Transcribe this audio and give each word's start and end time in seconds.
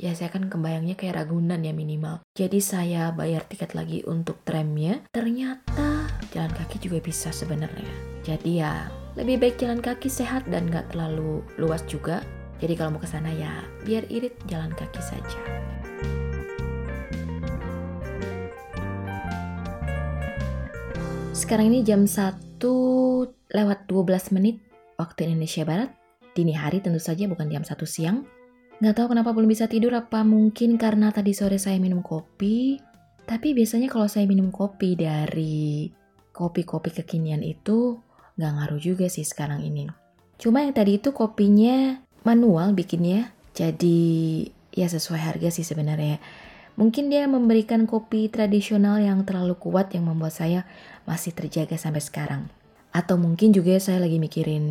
ya 0.00 0.16
saya 0.16 0.32
kan 0.32 0.48
kebayangnya 0.48 0.96
kayak 0.96 1.20
Ragunan 1.20 1.60
ya 1.60 1.76
minimal. 1.76 2.24
Jadi 2.32 2.56
saya 2.64 3.12
bayar 3.12 3.44
tiket 3.44 3.76
lagi 3.76 4.00
untuk 4.08 4.40
tramnya, 4.48 5.04
ternyata 5.12 6.08
jalan 6.32 6.48
kaki 6.56 6.80
juga 6.80 7.04
bisa 7.04 7.28
sebenarnya. 7.28 7.92
Jadi 8.24 8.64
ya 8.64 8.88
lebih 9.20 9.36
baik 9.36 9.60
jalan 9.60 9.84
kaki 9.84 10.08
sehat 10.08 10.48
dan 10.48 10.72
nggak 10.72 10.96
terlalu 10.96 11.44
luas 11.60 11.84
juga. 11.84 12.24
Jadi 12.64 12.72
kalau 12.80 12.96
mau 12.96 13.02
ke 13.04 13.08
sana 13.12 13.28
ya 13.28 13.60
biar 13.84 14.08
irit 14.08 14.40
jalan 14.48 14.72
kaki 14.72 15.02
saja. 15.04 15.40
Sekarang 21.36 21.68
ini 21.68 21.84
jam 21.84 22.08
1 22.08 22.56
lewat 23.52 23.78
12 23.84 24.32
menit 24.32 24.64
waktu 24.96 25.28
Indonesia 25.28 25.68
Barat. 25.68 25.92
Dini 26.32 26.56
hari 26.56 26.80
tentu 26.80 27.00
saja 27.02 27.28
bukan 27.28 27.52
jam 27.52 27.64
1 27.64 27.76
siang. 27.84 28.39
Nggak 28.80 28.96
tahu 28.96 29.06
kenapa 29.12 29.36
belum 29.36 29.52
bisa 29.52 29.68
tidur, 29.68 29.92
apa 29.92 30.24
mungkin 30.24 30.80
karena 30.80 31.12
tadi 31.12 31.36
sore 31.36 31.60
saya 31.60 31.76
minum 31.76 32.00
kopi. 32.00 32.80
Tapi 33.28 33.52
biasanya 33.52 33.92
kalau 33.92 34.08
saya 34.08 34.24
minum 34.24 34.48
kopi 34.48 34.96
dari 34.96 35.92
kopi-kopi 36.32 36.88
kekinian 36.88 37.44
itu 37.44 38.00
nggak 38.40 38.52
ngaruh 38.56 38.80
juga 38.80 39.06
sih 39.12 39.22
sekarang 39.22 39.60
ini. 39.60 39.84
Cuma 40.40 40.64
yang 40.64 40.72
tadi 40.72 40.96
itu 40.96 41.12
kopinya 41.12 42.00
manual 42.24 42.72
bikinnya, 42.72 43.36
jadi 43.52 44.00
ya 44.72 44.88
sesuai 44.88 45.20
harga 45.20 45.52
sih 45.52 45.68
sebenarnya. 45.68 46.16
Mungkin 46.80 47.12
dia 47.12 47.28
memberikan 47.28 47.84
kopi 47.84 48.32
tradisional 48.32 49.04
yang 49.04 49.28
terlalu 49.28 49.60
kuat 49.60 49.92
yang 49.92 50.08
membuat 50.08 50.32
saya 50.32 50.64
masih 51.04 51.36
terjaga 51.36 51.76
sampai 51.76 52.00
sekarang. 52.00 52.48
Atau 52.96 53.20
mungkin 53.20 53.52
juga 53.52 53.76
saya 53.76 54.00
lagi 54.00 54.16
mikirin 54.16 54.64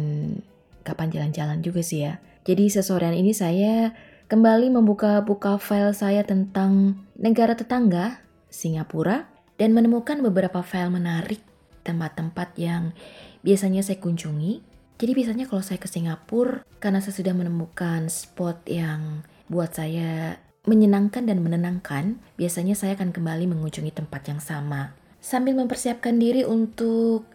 kapan 0.81 1.13
jalan-jalan 1.13 1.61
juga 1.61 1.85
sih 1.85 2.09
ya. 2.09 2.17
Jadi 2.47 2.71
sesorean 2.71 3.15
ini 3.15 3.35
saya 3.35 3.91
kembali 4.29 4.69
membuka-buka 4.69 5.57
file 5.57 5.91
saya 5.91 6.21
tentang 6.23 7.01
negara 7.17 7.57
tetangga, 7.57 8.23
Singapura, 8.47 9.27
dan 9.59 9.75
menemukan 9.75 10.21
beberapa 10.23 10.63
file 10.63 10.93
menarik 10.93 11.41
tempat-tempat 11.83 12.55
yang 12.55 12.95
biasanya 13.41 13.81
saya 13.83 13.99
kunjungi. 13.99 14.61
Jadi 14.99 15.11
biasanya 15.15 15.47
kalau 15.47 15.63
saya 15.63 15.79
ke 15.79 15.87
Singapura, 15.87 16.63
karena 16.83 16.99
saya 16.99 17.15
sudah 17.15 17.31
menemukan 17.31 18.11
spot 18.11 18.67
yang 18.67 19.23
buat 19.47 19.71
saya 19.71 20.39
menyenangkan 20.67 21.23
dan 21.23 21.39
menenangkan, 21.39 22.19
biasanya 22.35 22.75
saya 22.75 22.99
akan 22.99 23.15
kembali 23.15 23.47
mengunjungi 23.47 23.95
tempat 23.95 24.27
yang 24.27 24.43
sama. 24.43 24.93
Sambil 25.23 25.55
mempersiapkan 25.55 26.19
diri 26.19 26.43
untuk 26.43 27.27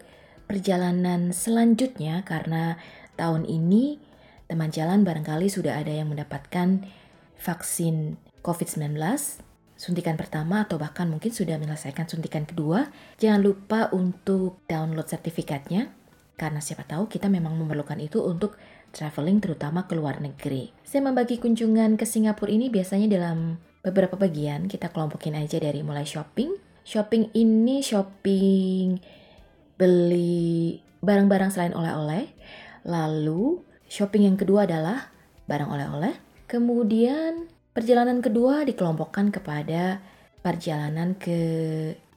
perjalanan 0.44 1.33
selanjutnya 1.33 2.20
karena 2.24 2.77
tahun 3.16 3.48
ini 3.48 3.98
teman 4.55 4.70
jalan 4.70 5.02
barangkali 5.02 5.50
sudah 5.50 5.83
ada 5.83 5.91
yang 5.91 6.14
mendapatkan 6.14 6.86
vaksin 7.42 8.14
COVID-19, 8.47 8.94
suntikan 9.74 10.14
pertama 10.14 10.62
atau 10.62 10.78
bahkan 10.78 11.11
mungkin 11.11 11.34
sudah 11.34 11.58
menyelesaikan 11.58 12.06
suntikan 12.06 12.46
kedua, 12.46 12.86
jangan 13.19 13.42
lupa 13.42 13.91
untuk 13.91 14.62
download 14.70 15.11
sertifikatnya 15.11 15.91
karena 16.38 16.62
siapa 16.62 16.86
tahu 16.86 17.11
kita 17.11 17.27
memang 17.27 17.58
memerlukan 17.58 17.98
itu 17.98 18.22
untuk 18.22 18.55
traveling 18.94 19.42
terutama 19.42 19.91
ke 19.91 19.98
luar 19.98 20.22
negeri. 20.22 20.70
Saya 20.86 21.02
membagi 21.02 21.42
kunjungan 21.42 21.98
ke 21.98 22.06
Singapura 22.06 22.55
ini 22.55 22.70
biasanya 22.70 23.11
dalam 23.11 23.58
beberapa 23.83 24.14
bagian, 24.14 24.70
kita 24.70 24.94
kelompokin 24.94 25.34
aja 25.34 25.58
dari 25.58 25.83
mulai 25.83 26.06
shopping. 26.06 26.55
Shopping 26.86 27.34
ini 27.34 27.83
shopping 27.83 29.02
beli 29.74 30.78
barang-barang 31.02 31.50
selain 31.50 31.74
oleh-oleh. 31.74 32.30
Lalu 32.86 33.73
Shopping 33.94 34.26
yang 34.26 34.34
kedua 34.34 34.66
adalah 34.66 35.06
barang 35.46 35.70
oleh-oleh. 35.70 36.18
Kemudian 36.50 37.46
perjalanan 37.70 38.18
kedua 38.18 38.66
dikelompokkan 38.66 39.30
kepada 39.30 40.02
perjalanan 40.42 41.14
ke 41.14 41.38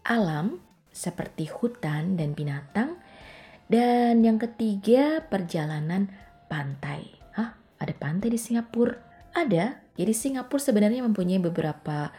alam 0.02 0.58
seperti 0.90 1.46
hutan 1.46 2.18
dan 2.18 2.34
binatang. 2.34 2.98
Dan 3.70 4.26
yang 4.26 4.42
ketiga 4.42 5.22
perjalanan 5.22 6.10
pantai. 6.50 7.14
Hah? 7.38 7.54
Ada 7.78 7.94
pantai 7.94 8.34
di 8.34 8.42
Singapura? 8.42 8.98
Ada. 9.38 9.78
Jadi 10.02 10.14
Singapura 10.18 10.58
sebenarnya 10.58 11.06
mempunyai 11.06 11.38
beberapa 11.38 12.10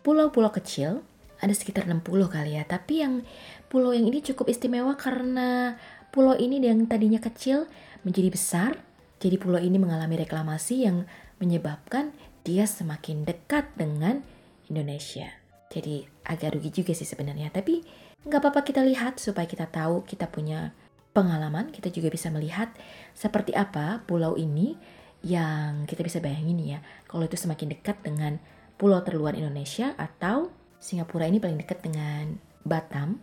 pulau-pulau 0.00 0.56
kecil. 0.56 1.04
Ada 1.44 1.52
sekitar 1.52 1.84
60 1.84 2.00
kali 2.32 2.56
ya. 2.56 2.64
Tapi 2.64 3.04
yang 3.04 3.28
pulau 3.68 3.92
yang 3.92 4.08
ini 4.08 4.24
cukup 4.24 4.48
istimewa 4.48 4.96
karena 4.96 5.76
pulau 6.16 6.32
ini 6.32 6.64
yang 6.64 6.88
tadinya 6.88 7.20
kecil 7.20 7.68
menjadi 8.02 8.28
besar, 8.32 8.72
jadi 9.20 9.36
pulau 9.36 9.60
ini 9.60 9.76
mengalami 9.76 10.16
reklamasi 10.16 10.88
yang 10.88 11.04
menyebabkan 11.36 12.16
dia 12.40 12.64
semakin 12.64 13.28
dekat 13.28 13.68
dengan 13.76 14.24
Indonesia. 14.68 15.28
Jadi 15.70 16.08
agak 16.26 16.56
rugi 16.56 16.82
juga 16.82 16.96
sih 16.96 17.06
sebenarnya, 17.06 17.52
tapi 17.52 17.84
nggak 18.24 18.40
apa-apa 18.40 18.64
kita 18.64 18.80
lihat 18.84 19.20
supaya 19.20 19.44
kita 19.44 19.68
tahu 19.68 20.02
kita 20.08 20.28
punya 20.28 20.72
pengalaman, 21.12 21.68
kita 21.68 21.92
juga 21.92 22.08
bisa 22.08 22.32
melihat 22.32 22.72
seperti 23.12 23.52
apa 23.52 24.02
pulau 24.08 24.34
ini 24.40 24.74
yang 25.20 25.84
kita 25.84 26.00
bisa 26.00 26.18
bayangin 26.18 26.58
ya, 26.64 26.78
kalau 27.04 27.28
itu 27.28 27.36
semakin 27.36 27.76
dekat 27.76 28.00
dengan 28.00 28.40
pulau 28.80 29.04
terluar 29.04 29.36
Indonesia 29.36 29.92
atau 30.00 30.48
Singapura 30.80 31.28
ini 31.28 31.36
paling 31.36 31.60
dekat 31.60 31.84
dengan 31.84 32.40
Batam, 32.64 33.20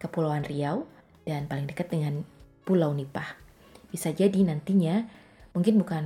Kepulauan 0.00 0.48
Riau, 0.48 0.88
dan 1.28 1.44
paling 1.44 1.68
dekat 1.68 1.92
dengan 1.92 2.24
Pulau 2.64 2.96
Nipah 2.96 3.45
bisa 3.90 4.10
jadi 4.10 4.36
nantinya 4.46 5.06
mungkin 5.56 5.80
bukan 5.80 6.04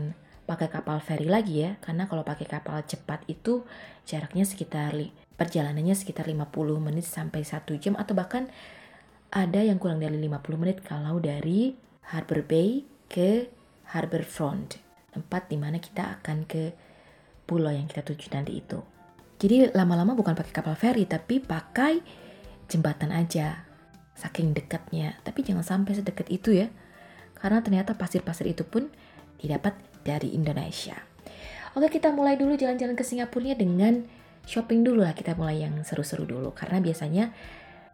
pakai 0.51 0.67
kapal 0.67 0.99
feri 0.99 1.31
lagi 1.31 1.63
ya 1.63 1.79
karena 1.79 2.11
kalau 2.11 2.27
pakai 2.27 2.47
kapal 2.47 2.83
cepat 2.83 3.23
itu 3.31 3.63
jaraknya 4.03 4.43
sekitar 4.43 4.95
perjalanannya 5.39 5.95
sekitar 5.95 6.27
50 6.27 6.51
menit 6.83 7.07
sampai 7.07 7.47
1 7.47 7.65
jam 7.79 7.95
atau 7.95 8.19
bahkan 8.19 8.51
ada 9.31 9.63
yang 9.63 9.79
kurang 9.79 10.03
dari 10.03 10.19
50 10.19 10.59
menit 10.59 10.83
kalau 10.83 11.23
dari 11.23 11.79
Harbor 12.11 12.43
Bay 12.43 12.83
ke 13.07 13.47
Harbor 13.95 14.27
Front 14.27 14.83
tempat 15.15 15.47
di 15.47 15.57
mana 15.59 15.79
kita 15.79 16.19
akan 16.19 16.47
ke 16.47 16.75
pulau 17.47 17.71
yang 17.71 17.87
kita 17.87 18.03
tuju 18.03 18.31
nanti 18.35 18.59
itu. 18.59 18.79
Jadi 19.41 19.71
lama-lama 19.75 20.15
bukan 20.15 20.35
pakai 20.35 20.53
kapal 20.55 20.75
feri 20.75 21.07
tapi 21.07 21.39
pakai 21.39 22.03
jembatan 22.67 23.15
aja 23.15 23.67
saking 24.19 24.55
dekatnya. 24.55 25.19
Tapi 25.23 25.47
jangan 25.47 25.63
sampai 25.63 25.99
sedekat 25.99 26.27
itu 26.31 26.55
ya 26.55 26.69
karena 27.41 27.65
ternyata 27.65 27.97
pasir-pasir 27.97 28.47
itu 28.53 28.63
pun 28.63 28.93
didapat 29.41 29.75
dari 30.05 30.37
Indonesia. 30.37 30.97
Oke 31.75 31.89
kita 32.01 32.13
mulai 32.13 32.37
dulu 32.37 32.55
jalan-jalan 32.55 32.99
ke 32.99 33.05
Singapura 33.07 33.55
dengan 33.57 34.05
shopping 34.49 34.83
dulu 34.83 35.05
lah 35.07 35.15
kita 35.15 35.37
mulai 35.37 35.63
yang 35.63 35.81
seru-seru 35.87 36.27
dulu 36.27 36.51
karena 36.57 36.83
biasanya 36.83 37.31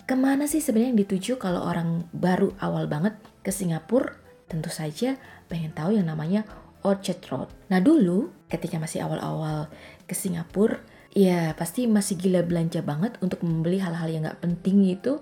ke 0.06 0.14
mana 0.14 0.46
sih 0.46 0.62
sebenarnya 0.62 0.94
yang 0.94 1.02
dituju 1.02 1.36
kalau 1.36 1.66
orang 1.66 2.06
baru 2.14 2.54
awal 2.62 2.86
banget 2.86 3.18
ke 3.42 3.50
Singapura 3.50 4.14
tentu 4.46 4.70
saja 4.70 5.18
pengen 5.50 5.74
tahu 5.74 5.98
yang 5.98 6.06
namanya 6.06 6.46
Orchard 6.86 7.18
Road. 7.26 7.50
Nah 7.66 7.82
dulu 7.82 8.30
ketika 8.46 8.78
masih 8.78 9.02
awal-awal 9.02 9.66
ke 10.06 10.14
Singapura 10.14 10.78
ya 11.10 11.52
pasti 11.58 11.90
masih 11.90 12.14
gila 12.14 12.46
belanja 12.46 12.80
banget 12.80 13.18
untuk 13.18 13.42
membeli 13.42 13.82
hal-hal 13.82 14.06
yang 14.06 14.22
nggak 14.22 14.38
penting 14.38 14.86
itu 14.86 15.18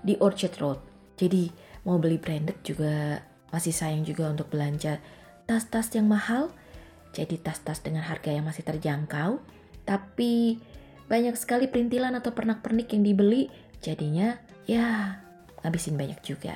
di 0.00 0.14
Orchard 0.22 0.54
Road. 0.62 0.80
Jadi 1.18 1.50
mau 1.82 1.98
beli 1.98 2.16
branded 2.16 2.62
juga 2.62 3.18
masih 3.50 3.74
sayang 3.74 4.06
juga 4.06 4.30
untuk 4.30 4.50
belanja 4.50 4.98
tas-tas 5.46 5.90
yang 5.94 6.06
mahal, 6.06 6.54
jadi 7.10 7.38
tas-tas 7.42 7.82
dengan 7.82 8.06
harga 8.06 8.30
yang 8.30 8.46
masih 8.46 8.62
terjangkau, 8.62 9.42
tapi 9.82 10.62
banyak 11.10 11.34
sekali 11.34 11.66
perintilan 11.66 12.14
atau 12.14 12.30
pernak-pernik 12.30 12.94
yang 12.94 13.02
dibeli, 13.02 13.50
jadinya 13.82 14.38
ya 14.70 15.18
ngabisin 15.66 15.98
banyak 15.98 16.22
juga. 16.22 16.54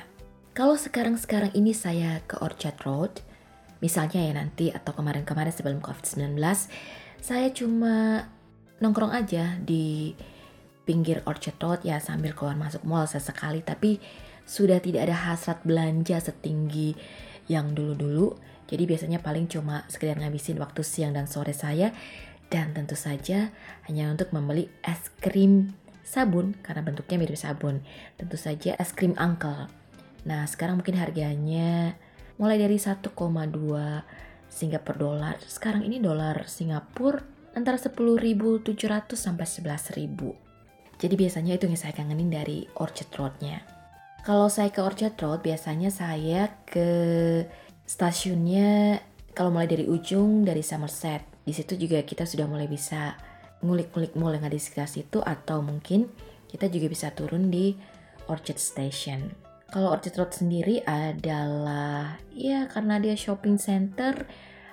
Kalau 0.55 0.79
sekarang-sekarang 0.79 1.51
ini 1.51 1.75
saya 1.75 2.23
ke 2.23 2.39
Orchard 2.39 2.79
Road, 2.87 3.19
misalnya 3.83 4.23
ya 4.23 4.31
nanti 4.31 4.71
atau 4.71 4.95
kemarin-kemarin 4.95 5.51
sebelum 5.51 5.83
COVID-19, 5.83 6.39
saya 7.19 7.51
cuma 7.51 8.23
nongkrong 8.79 9.11
aja 9.11 9.59
di 9.59 10.15
pinggir 10.87 11.19
Orchard 11.27 11.59
Road 11.59 11.81
ya 11.83 11.99
sambil 11.99 12.31
keluar 12.31 12.55
masuk 12.55 12.87
mall 12.87 13.03
sesekali, 13.03 13.59
tapi 13.59 13.99
sudah 14.45 14.77
tidak 14.79 15.09
ada 15.09 15.17
hasrat 15.17 15.61
belanja 15.65 16.21
setinggi 16.21 16.93
yang 17.49 17.73
dulu-dulu. 17.73 18.37
Jadi 18.65 18.83
biasanya 18.89 19.21
paling 19.21 19.45
cuma 19.45 19.85
sekedar 19.89 20.17
ngabisin 20.17 20.57
waktu 20.57 20.81
siang 20.81 21.13
dan 21.13 21.29
sore 21.29 21.53
saya 21.53 21.93
dan 22.49 22.73
tentu 22.73 22.93
saja 22.97 23.49
hanya 23.89 24.13
untuk 24.13 24.29
membeli 24.33 24.69
es 24.81 25.09
krim 25.21 25.73
sabun 26.05 26.53
karena 26.61 26.85
bentuknya 26.85 27.17
mirip 27.21 27.37
sabun. 27.37 27.81
Tentu 28.17 28.37
saja 28.37 28.77
es 28.77 28.93
krim 28.93 29.17
uncle. 29.17 29.69
Nah, 30.25 30.45
sekarang 30.49 30.81
mungkin 30.81 30.97
harganya 30.97 31.93
mulai 32.41 32.57
dari 32.57 32.81
1,2 32.81 33.13
Singapura 34.49 34.97
dolar. 34.97 35.35
Sekarang 35.45 35.85
ini 35.85 36.01
dolar 36.01 36.45
Singapura 36.49 37.21
antara 37.53 37.77
10.700 37.77 38.65
sampai 39.13 39.45
11.000. 39.45 40.45
Jadi 40.95 41.13
biasanya 41.19 41.53
itu 41.59 41.67
yang 41.67 41.77
saya 41.77 41.93
kangenin 41.93 42.31
dari 42.31 42.65
Orchard 42.79 43.11
Road-nya. 43.13 43.74
Kalau 44.25 44.49
saya 44.49 44.73
ke 44.73 44.81
Orchard 44.81 45.13
Road, 45.21 45.45
biasanya 45.45 45.93
saya 45.93 46.49
ke 46.65 46.89
stasiunnya 47.85 48.97
kalau 49.37 49.53
mulai 49.53 49.69
dari 49.69 49.85
ujung 49.85 50.41
dari 50.41 50.65
Somerset. 50.65 51.21
di 51.45 51.53
situ 51.53 51.77
juga 51.77 52.01
kita 52.01 52.25
sudah 52.25 52.49
mulai 52.49 52.65
bisa 52.65 53.13
ngulik-ngulik 53.61 54.17
mall 54.17 54.33
yang 54.33 54.49
ada 54.49 54.57
di 54.57 54.65
sekitar 54.65 54.89
situ 54.89 55.21
atau 55.21 55.61
mungkin 55.61 56.09
kita 56.49 56.65
juga 56.73 56.89
bisa 56.89 57.13
turun 57.13 57.53
di 57.53 57.77
Orchard 58.25 58.57
Station. 58.57 59.29
Kalau 59.69 59.93
Orchard 59.93 60.17
Road 60.17 60.33
sendiri 60.33 60.81
adalah 60.89 62.17
ya 62.33 62.65
karena 62.65 62.97
dia 62.97 63.13
shopping 63.13 63.61
center 63.61 64.25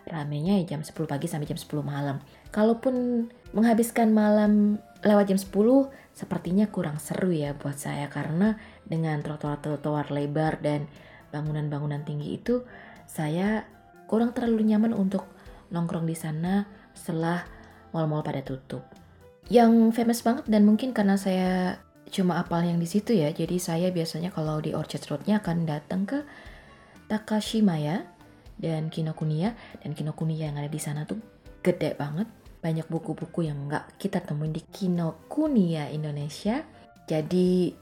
ramenya 0.08 0.64
ya 0.64 0.74
jam 0.74 0.80
10 0.80 0.96
pagi 1.04 1.28
sampai 1.28 1.44
jam 1.44 1.60
10 1.60 1.68
malam. 1.84 2.24
Kalaupun 2.48 3.28
menghabiskan 3.52 4.16
malam 4.16 4.80
lewat 5.04 5.28
jam 5.28 5.36
10 5.36 5.92
sepertinya 6.16 6.72
kurang 6.72 6.96
seru 6.96 7.36
ya 7.36 7.52
buat 7.52 7.76
saya 7.76 8.08
karena 8.08 8.56
dengan 8.86 9.20
trotoar-trotoar 9.22 10.10
lebar 10.10 10.58
dan 10.60 10.90
bangunan-bangunan 11.32 12.04
tinggi 12.04 12.36
itu 12.36 12.62
saya 13.08 13.64
kurang 14.06 14.36
terlalu 14.36 14.68
nyaman 14.68 14.92
untuk 14.92 15.24
nongkrong 15.72 16.04
di 16.04 16.12
sana 16.12 16.68
setelah 16.92 17.44
mal-mal 17.96 18.20
pada 18.20 18.44
tutup. 18.44 18.84
Yang 19.48 19.96
famous 19.96 20.20
banget 20.20 20.44
dan 20.48 20.68
mungkin 20.68 20.92
karena 20.92 21.16
saya 21.16 21.80
cuma 22.12 22.36
apal 22.36 22.60
yang 22.60 22.76
di 22.76 22.84
situ 22.84 23.16
ya, 23.16 23.32
jadi 23.32 23.56
saya 23.56 23.88
biasanya 23.88 24.28
kalau 24.28 24.60
di 24.60 24.76
Orchard 24.76 25.08
Road-nya 25.08 25.40
akan 25.40 25.64
datang 25.64 26.04
ke 26.04 26.20
Takashimaya 27.08 28.04
dan 28.60 28.92
Kinokuniya 28.92 29.56
dan 29.80 29.90
Kinokuniya 29.96 30.52
yang 30.52 30.60
ada 30.60 30.68
di 30.68 30.80
sana 30.80 31.08
tuh 31.08 31.18
gede 31.64 31.96
banget. 31.96 32.28
Banyak 32.62 32.86
buku-buku 32.86 33.48
yang 33.48 33.66
nggak 33.66 33.98
kita 33.98 34.22
temuin 34.22 34.54
di 34.54 34.62
Kinokuniya 34.62 35.90
Indonesia. 35.90 36.62
Jadi 37.08 37.74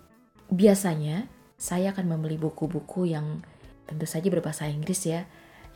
biasanya 0.51 1.31
saya 1.55 1.95
akan 1.95 2.07
membeli 2.11 2.37
buku-buku 2.37 3.11
yang 3.11 3.43
tentu 3.87 4.07
saja 4.07 4.27
berbahasa 4.31 4.71
Inggris 4.71 5.03
ya 5.07 5.27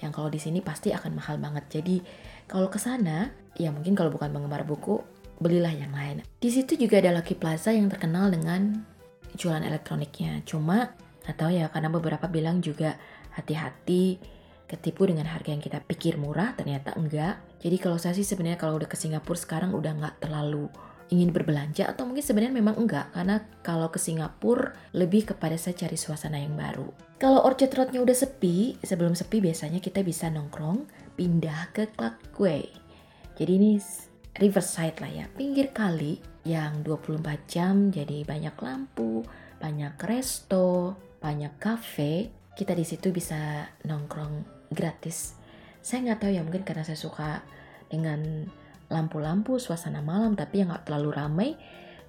yang 0.03 0.11
kalau 0.11 0.29
di 0.29 0.43
sini 0.43 0.59
pasti 0.61 0.91
akan 0.91 1.17
mahal 1.17 1.39
banget. 1.39 1.81
Jadi 1.81 2.03
kalau 2.51 2.69
ke 2.69 2.77
sana, 2.83 3.31
ya 3.55 3.71
mungkin 3.71 3.95
kalau 3.95 4.11
bukan 4.11 4.35
penggemar 4.35 4.67
buku, 4.67 5.01
belilah 5.39 5.71
yang 5.71 5.95
lain. 5.95 6.21
Di 6.39 6.51
situ 6.51 6.75
juga 6.75 6.99
ada 7.01 7.15
Lucky 7.15 7.39
Plaza 7.39 7.71
yang 7.71 7.87
terkenal 7.89 8.29
dengan 8.35 8.85
jualan 9.39 9.63
elektroniknya. 9.63 10.43
Cuma 10.45 10.93
tahu 11.25 11.57
ya 11.57 11.73
karena 11.73 11.89
beberapa 11.89 12.29
bilang 12.29 12.61
juga 12.61 13.01
hati-hati 13.35 14.21
ketipu 14.69 15.09
dengan 15.09 15.29
harga 15.29 15.53
yang 15.53 15.63
kita 15.63 15.81
pikir 15.85 16.21
murah 16.21 16.53
ternyata 16.57 16.95
enggak. 16.99 17.41
Jadi 17.63 17.77
kalau 17.81 17.97
saya 17.97 18.13
sih 18.13 18.27
sebenarnya 18.27 18.61
kalau 18.61 18.77
udah 18.77 18.89
ke 18.91 18.97
Singapura 18.99 19.39
sekarang 19.39 19.73
udah 19.73 19.93
nggak 19.95 20.15
terlalu 20.21 20.69
ingin 21.13 21.31
berbelanja 21.35 21.85
atau 21.91 22.09
mungkin 22.09 22.25
sebenarnya 22.25 22.55
memang 22.57 22.81
enggak 22.81 23.13
karena 23.13 23.45
kalau 23.61 23.93
ke 23.93 24.01
Singapura 24.01 24.73
lebih 24.97 25.35
kepada 25.35 25.59
saya 25.61 25.77
cari 25.77 25.99
suasana 26.01 26.41
yang 26.41 26.57
baru. 26.57 26.89
Kalau 27.21 27.45
Orchard 27.45 27.73
Road-nya 27.77 28.01
udah 28.01 28.17
sepi, 28.17 28.81
sebelum 28.81 29.13
sepi 29.13 29.45
biasanya 29.45 29.81
kita 29.85 30.01
bisa 30.01 30.33
nongkrong 30.33 30.89
pindah 31.15 31.73
ke 31.77 31.93
Clark 31.93 32.33
Quay. 32.33 32.65
Jadi 33.37 33.53
ini 33.53 33.73
riverside 34.41 34.99
lah 35.03 35.13
ya, 35.13 35.27
pinggir 35.35 35.71
kali 35.71 36.19
yang 36.45 36.85
24 36.85 37.25
jam 37.49 37.89
jadi 37.89 38.25
banyak 38.25 38.57
lampu, 38.61 39.25
banyak 39.61 39.97
resto, 40.05 40.97
banyak 41.21 41.57
cafe. 41.57 42.29
Kita 42.55 42.77
di 42.77 42.87
situ 42.87 43.11
bisa 43.11 43.67
nongkrong 43.89 44.69
gratis. 44.71 45.35
Saya 45.81 46.11
nggak 46.11 46.21
tahu 46.27 46.33
ya 46.33 46.43
mungkin 46.45 46.65
karena 46.65 46.87
saya 46.87 46.97
suka 46.97 47.43
dengan 47.91 48.49
lampu-lampu, 48.91 49.57
suasana 49.61 50.05
malam 50.05 50.37
tapi 50.37 50.61
yang 50.63 50.73
nggak 50.73 50.89
terlalu 50.89 51.11
ramai. 51.15 51.51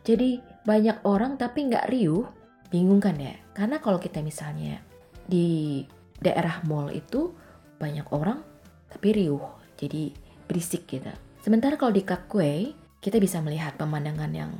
Jadi 0.05 0.37
banyak 0.63 1.01
orang 1.07 1.35
tapi 1.39 1.69
nggak 1.69 1.89
riuh, 1.89 2.25
bingung 2.69 3.01
kan 3.01 3.17
ya? 3.17 3.33
Karena 3.55 3.81
kalau 3.81 3.97
kita 3.97 4.21
misalnya 4.21 4.81
di 5.25 5.81
daerah 6.21 6.61
mall 6.69 6.93
itu 6.93 7.33
banyak 7.81 8.07
orang 8.13 8.39
tapi 8.87 9.11
riuh, 9.11 9.43
jadi 9.75 10.13
berisik 10.45 10.87
gitu. 10.87 11.11
Sementara 11.41 11.77
kalau 11.77 11.93
di 11.93 12.01
Kakwe, 12.01 12.73
kita 13.03 13.21
bisa 13.21 13.37
melihat 13.43 13.77
pemandangan 13.77 14.31
yang 14.33 14.51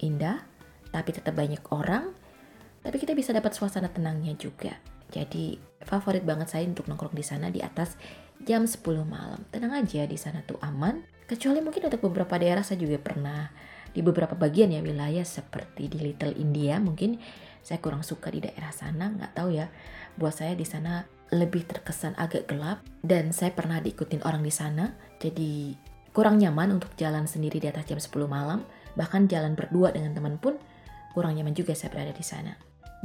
indah, 0.00 0.40
tapi 0.92 1.12
tetap 1.12 1.36
banyak 1.36 1.60
orang, 1.72 2.12
tapi 2.80 2.96
kita 2.96 3.12
bisa 3.12 3.34
dapat 3.36 3.52
suasana 3.52 3.92
tenangnya 3.92 4.32
juga. 4.38 4.72
Jadi 5.12 5.58
favorit 5.84 6.24
banget 6.24 6.50
saya 6.50 6.64
untuk 6.66 6.88
nongkrong 6.88 7.14
di 7.14 7.24
sana 7.26 7.52
di 7.52 7.60
atas 7.62 7.94
jam 8.44 8.68
10 8.68 8.82
malam. 9.06 9.40
Tenang 9.48 9.80
aja 9.80 10.04
di 10.04 10.18
sana 10.18 10.42
tuh 10.44 10.60
aman, 10.60 11.06
Kecuali 11.26 11.58
mungkin 11.58 11.90
untuk 11.90 12.06
beberapa 12.06 12.38
daerah 12.38 12.62
saya 12.62 12.78
juga 12.78 13.02
pernah 13.02 13.50
di 13.90 13.98
beberapa 13.98 14.38
bagian 14.38 14.70
ya 14.70 14.78
wilayah 14.78 15.26
seperti 15.26 15.90
di 15.90 15.98
Little 15.98 16.38
India 16.38 16.78
mungkin 16.78 17.18
saya 17.66 17.82
kurang 17.82 18.06
suka 18.06 18.30
di 18.30 18.38
daerah 18.46 18.70
sana 18.70 19.10
nggak 19.10 19.34
tahu 19.34 19.58
ya. 19.58 19.66
Buat 20.14 20.38
saya 20.38 20.54
di 20.54 20.62
sana 20.62 21.02
lebih 21.34 21.66
terkesan 21.66 22.14
agak 22.14 22.46
gelap 22.46 22.78
dan 23.02 23.34
saya 23.34 23.50
pernah 23.50 23.82
diikutin 23.82 24.22
orang 24.22 24.46
di 24.46 24.54
sana. 24.54 24.94
Jadi 25.18 25.74
kurang 26.14 26.38
nyaman 26.38 26.78
untuk 26.78 26.94
jalan 26.94 27.26
sendiri 27.26 27.58
di 27.58 27.66
atas 27.66 27.90
jam 27.90 27.98
10 27.98 28.14
malam. 28.30 28.62
Bahkan 28.94 29.26
jalan 29.26 29.58
berdua 29.58 29.90
dengan 29.90 30.14
teman 30.14 30.38
pun 30.38 30.54
kurang 31.10 31.34
nyaman 31.34 31.58
juga 31.58 31.74
saya 31.74 31.90
berada 31.90 32.14
di 32.14 32.22
sana 32.22 32.54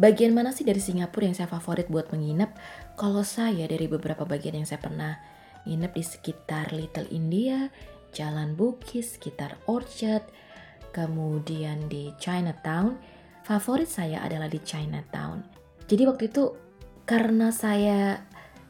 bagian 0.02 0.34
mana 0.34 0.50
sih 0.50 0.66
dari 0.66 0.82
Singapura 0.82 1.30
yang 1.30 1.38
saya 1.38 1.46
favorit 1.46 1.86
buat 1.94 2.10
menginap 2.10 2.58
kalau 2.98 3.22
saya 3.22 3.70
dari 3.70 3.86
beberapa 3.86 4.26
bagian 4.26 4.58
yang 4.58 4.66
saya 4.66 4.82
pernah 4.82 5.22
nginep 5.70 5.94
di 5.94 6.04
sekitar 6.04 6.74
Little 6.74 7.06
India 7.14 7.70
Jalan 8.12 8.60
Bukis, 8.60 9.16
sekitar 9.16 9.56
Orchard, 9.72 10.24
kemudian 10.92 11.88
di 11.88 12.12
Chinatown. 12.20 13.00
Favorit 13.42 13.88
saya 13.90 14.22
adalah 14.22 14.52
di 14.52 14.60
Chinatown. 14.62 15.42
Jadi 15.88 16.04
waktu 16.06 16.24
itu 16.30 16.54
karena 17.08 17.50
saya 17.50 18.22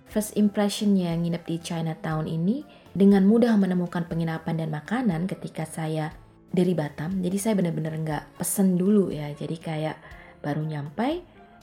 first 0.08 0.38
impressionnya 0.40 1.12
nginep 1.18 1.44
di 1.44 1.58
Chinatown 1.60 2.26
ini 2.26 2.64
dengan 2.94 3.28
mudah 3.28 3.58
menemukan 3.60 4.08
penginapan 4.08 4.62
dan 4.62 4.70
makanan 4.72 5.28
ketika 5.28 5.68
saya 5.68 6.14
dari 6.52 6.72
Batam. 6.72 7.20
Jadi 7.20 7.38
saya 7.38 7.54
benar-benar 7.58 7.94
nggak 8.00 8.24
pesen 8.40 8.80
dulu 8.80 9.12
ya. 9.12 9.32
Jadi 9.36 9.56
kayak 9.60 9.98
baru 10.42 10.66
nyampe 10.66 11.22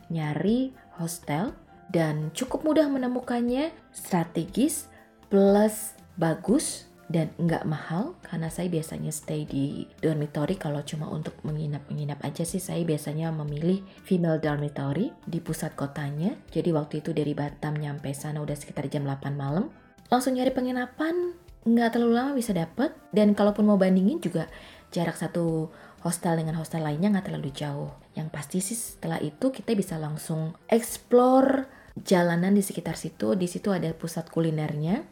nyari 0.08 0.72
hostel 0.96 1.52
dan 1.92 2.32
cukup 2.32 2.64
mudah 2.64 2.88
menemukannya. 2.88 3.72
Strategis 3.92 4.88
plus 5.28 5.96
bagus 6.16 6.88
dan 7.08 7.32
nggak 7.40 7.64
mahal 7.64 8.20
karena 8.20 8.52
saya 8.52 8.68
biasanya 8.68 9.08
stay 9.08 9.48
di 9.48 9.88
dormitory. 10.04 10.60
Kalau 10.60 10.84
cuma 10.84 11.08
untuk 11.08 11.32
menginap-menginap 11.44 12.20
aja 12.20 12.44
sih 12.44 12.60
saya 12.60 12.84
biasanya 12.84 13.32
memilih 13.32 13.80
female 14.04 14.36
dormitory 14.36 15.12
di 15.24 15.40
pusat 15.40 15.72
kotanya. 15.72 16.36
Jadi 16.52 16.70
waktu 16.72 17.00
itu 17.00 17.16
dari 17.16 17.32
Batam 17.32 17.80
nyampe 17.80 18.12
sana 18.12 18.44
udah 18.44 18.56
sekitar 18.56 18.92
jam 18.92 19.08
8 19.08 19.32
malam. 19.32 19.72
Langsung 20.12 20.36
nyari 20.36 20.52
penginapan 20.52 21.32
nggak 21.64 21.96
terlalu 21.96 22.12
lama 22.12 22.32
bisa 22.36 22.52
dapet. 22.52 22.92
Dan 23.08 23.32
kalaupun 23.32 23.64
mau 23.64 23.80
bandingin 23.80 24.20
juga 24.20 24.44
jarak 24.92 25.16
satu 25.16 25.72
hostel 26.02 26.38
dengan 26.38 26.58
hostel 26.58 26.84
lainnya 26.86 27.10
nggak 27.12 27.26
terlalu 27.30 27.50
jauh. 27.50 27.90
Yang 28.14 28.28
pasti 28.30 28.58
sih 28.62 28.78
setelah 28.78 29.18
itu 29.22 29.50
kita 29.50 29.74
bisa 29.74 29.98
langsung 29.98 30.54
explore 30.70 31.66
jalanan 31.98 32.54
di 32.54 32.62
sekitar 32.62 32.94
situ. 32.94 33.34
Di 33.34 33.50
situ 33.50 33.74
ada 33.74 33.90
pusat 33.94 34.30
kulinernya. 34.30 35.02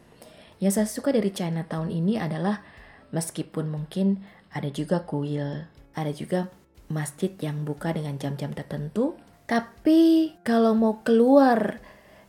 Yang 0.57 0.73
saya 0.73 0.87
suka 0.89 1.09
dari 1.13 1.29
Chinatown 1.29 1.93
ini 1.93 2.17
adalah 2.17 2.63
meskipun 3.13 3.69
mungkin 3.69 4.23
ada 4.51 4.67
juga 4.71 5.05
kuil, 5.05 5.67
ada 5.93 6.11
juga 6.11 6.49
masjid 6.87 7.29
yang 7.43 7.67
buka 7.67 7.91
dengan 7.91 8.15
jam-jam 8.15 8.55
tertentu, 8.55 9.19
tapi 9.45 10.33
kalau 10.41 10.73
mau 10.73 11.03
keluar 11.03 11.79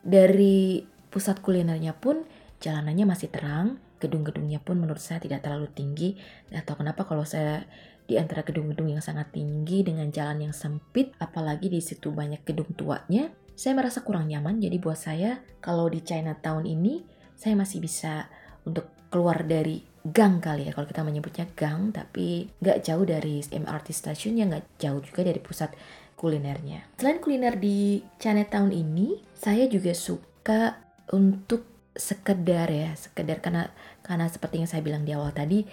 dari 0.02 0.82
pusat 1.08 1.38
kulinernya 1.40 1.94
pun 1.94 2.26
jalanannya 2.58 3.06
masih 3.06 3.30
terang, 3.30 3.78
gedung-gedungnya 3.98 4.62
pun 4.62 4.78
menurut 4.78 5.02
saya 5.02 5.18
tidak 5.22 5.44
terlalu 5.44 5.68
tinggi. 5.70 6.18
Atau 6.50 6.78
kenapa 6.78 7.04
kalau 7.04 7.26
saya 7.26 7.66
di 8.08 8.16
antara 8.16 8.40
gedung-gedung 8.46 8.88
yang 8.88 9.04
sangat 9.04 9.34
tinggi 9.34 9.84
dengan 9.84 10.08
jalan 10.08 10.48
yang 10.48 10.54
sempit, 10.56 11.12
apalagi 11.20 11.68
di 11.68 11.84
situ 11.84 12.08
banyak 12.14 12.40
gedung 12.42 12.72
tuanya, 12.72 13.28
saya 13.52 13.76
merasa 13.76 14.00
kurang 14.00 14.30
nyaman. 14.30 14.62
Jadi 14.62 14.76
buat 14.80 14.96
saya 14.96 15.42
kalau 15.60 15.90
di 15.92 16.00
Chinatown 16.00 16.64
ini 16.64 17.04
saya 17.38 17.54
masih 17.54 17.78
bisa 17.78 18.26
untuk 18.66 18.88
keluar 19.08 19.44
dari 19.44 19.80
gang 20.04 20.40
kali 20.40 20.68
ya 20.68 20.72
kalau 20.72 20.88
kita 20.88 21.02
menyebutnya 21.04 21.46
gang 21.52 21.92
tapi 21.92 22.48
nggak 22.60 22.80
jauh 22.84 23.04
dari 23.04 23.44
MRT 23.44 23.88
stasiunnya 23.92 24.44
nggak 24.48 24.64
jauh 24.80 25.00
juga 25.04 25.20
dari 25.26 25.40
pusat 25.40 25.72
kulinernya 26.16 26.96
selain 26.96 27.20
kuliner 27.20 27.56
di 27.60 28.00
Chinatown 28.16 28.72
ini 28.72 29.20
saya 29.36 29.68
juga 29.68 29.92
suka 29.92 30.80
untuk 31.12 31.77
sekedar 31.98 32.70
ya 32.70 32.94
sekedar 32.94 33.42
karena 33.42 33.74
karena 34.06 34.30
seperti 34.30 34.62
yang 34.62 34.70
saya 34.70 34.80
bilang 34.86 35.02
di 35.02 35.12
awal 35.12 35.34
tadi 35.34 35.66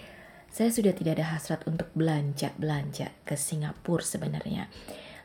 saya 0.49 0.73
sudah 0.73 0.91
tidak 0.91 1.21
ada 1.21 1.37
hasrat 1.37 1.61
untuk 1.69 1.93
belanja 1.93 2.51
belanja 2.57 3.13
ke 3.21 3.37
Singapura 3.37 4.01
sebenarnya 4.01 4.65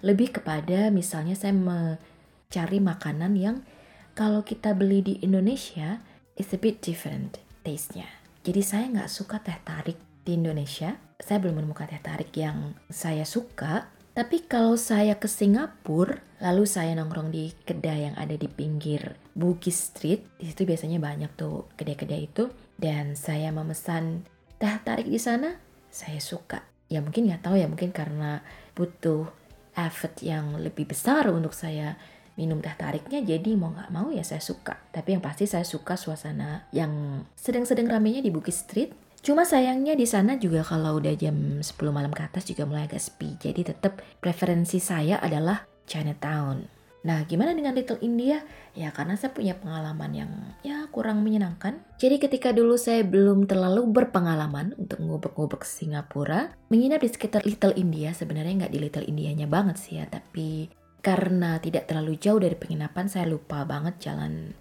lebih 0.05 0.37
kepada 0.37 0.93
misalnya 0.93 1.33
saya 1.33 1.57
mencari 1.57 2.79
makanan 2.79 3.33
yang 3.35 3.65
kalau 4.13 4.45
kita 4.45 4.77
beli 4.77 5.01
di 5.01 5.15
Indonesia 5.25 6.05
it's 6.41 6.57
a 6.57 6.61
bit 6.61 6.81
different 6.81 7.37
taste-nya. 7.61 8.09
Jadi 8.41 8.61
saya 8.65 8.89
nggak 8.89 9.13
suka 9.13 9.37
teh 9.45 9.61
tarik 9.61 10.01
di 10.25 10.41
Indonesia. 10.41 10.97
Saya 11.21 11.37
belum 11.45 11.61
menemukan 11.61 11.85
teh 11.85 12.01
tarik 12.01 12.33
yang 12.33 12.73
saya 12.89 13.29
suka. 13.29 13.93
Tapi 14.17 14.49
kalau 14.49 14.81
saya 14.81 15.21
ke 15.21 15.29
Singapura, 15.29 16.17
lalu 16.41 16.65
saya 16.65 16.97
nongkrong 16.97 17.29
di 17.29 17.53
kedai 17.53 18.11
yang 18.11 18.17
ada 18.17 18.35
di 18.35 18.49
pinggir 18.49 19.17
Bugis 19.37 19.93
Street, 19.93 20.25
di 20.41 20.49
situ 20.49 20.65
biasanya 20.65 20.99
banyak 20.99 21.31
tuh 21.37 21.69
kedai-kedai 21.77 22.23
itu. 22.25 22.49
dan 22.81 23.13
saya 23.13 23.53
memesan 23.53 24.25
teh 24.57 24.73
tarik 24.81 25.05
di 25.05 25.21
sana, 25.21 25.53
saya 25.93 26.17
suka. 26.17 26.65
Ya 26.89 27.05
mungkin 27.05 27.29
nggak 27.29 27.45
tahu 27.45 27.61
ya, 27.61 27.69
mungkin 27.69 27.93
karena 27.93 28.41
butuh 28.73 29.29
effort 29.77 30.17
yang 30.25 30.57
lebih 30.57 30.89
besar 30.89 31.29
untuk 31.29 31.53
saya 31.53 32.01
minum 32.41 32.57
teh 32.65 32.73
tariknya 32.73 33.21
jadi 33.21 33.53
mau 33.53 33.69
nggak 33.69 33.93
mau 33.93 34.09
ya 34.09 34.25
saya 34.25 34.41
suka 34.41 34.81
tapi 34.97 35.13
yang 35.13 35.21
pasti 35.21 35.45
saya 35.45 35.61
suka 35.61 36.01
suasana 36.01 36.65
yang 36.73 37.21
sedang-sedang 37.37 37.85
ramenya 37.85 38.25
di 38.25 38.33
Bukit 38.33 38.57
Street 38.57 38.97
Cuma 39.21 39.45
sayangnya 39.45 39.93
di 39.93 40.09
sana 40.09 40.41
juga 40.41 40.65
kalau 40.65 40.97
udah 40.97 41.13
jam 41.13 41.61
10 41.61 41.77
malam 41.93 42.09
ke 42.09 42.25
atas 42.25 42.49
juga 42.49 42.65
mulai 42.65 42.89
agak 42.89 43.05
sepi. 43.05 43.37
Jadi 43.37 43.69
tetap 43.69 44.01
preferensi 44.17 44.81
saya 44.81 45.21
adalah 45.21 45.61
Chinatown. 45.91 46.71
Nah, 47.01 47.25
gimana 47.25 47.57
dengan 47.57 47.73
Little 47.73 47.99
India? 48.05 48.45
Ya, 48.77 48.93
karena 48.93 49.17
saya 49.17 49.33
punya 49.33 49.57
pengalaman 49.57 50.13
yang 50.13 50.31
ya 50.61 50.85
kurang 50.93 51.25
menyenangkan. 51.25 51.81
Jadi 51.97 52.21
ketika 52.23 52.53
dulu 52.53 52.77
saya 52.77 53.03
belum 53.03 53.49
terlalu 53.51 53.89
berpengalaman 53.89 54.77
untuk 54.77 55.01
ngubek-ngubek 55.03 55.65
Singapura, 55.67 56.55
menginap 56.69 57.01
di 57.03 57.09
sekitar 57.09 57.43
Little 57.49 57.75
India, 57.75 58.13
sebenarnya 58.13 58.63
nggak 58.63 58.73
di 58.77 58.79
Little 58.79 59.09
Indianya 59.09 59.49
banget 59.49 59.81
sih 59.81 59.97
ya, 59.99 60.07
tapi 60.07 60.69
karena 61.01 61.57
tidak 61.59 61.89
terlalu 61.89 62.21
jauh 62.21 62.37
dari 62.37 62.55
penginapan 62.55 63.09
saya 63.09 63.25
lupa 63.25 63.65
banget 63.65 63.97
jalan 64.13 64.53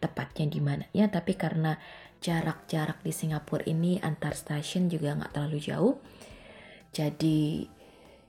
tepatnya 0.00 0.48
di 0.48 0.60
mana 0.60 0.84
ya 0.92 1.08
tapi 1.08 1.36
karena 1.36 1.76
jarak-jarak 2.20 3.00
di 3.00 3.12
Singapura 3.12 3.64
ini 3.64 3.96
antar 4.00 4.36
stasiun 4.36 4.92
juga 4.92 5.16
nggak 5.16 5.32
terlalu 5.32 5.58
jauh 5.60 5.94
jadi 6.92 7.64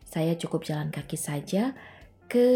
saya 0.08 0.36
cukup 0.36 0.64
jalan 0.64 0.92
kaki 0.92 1.16
saja 1.20 1.76
ke 2.32 2.48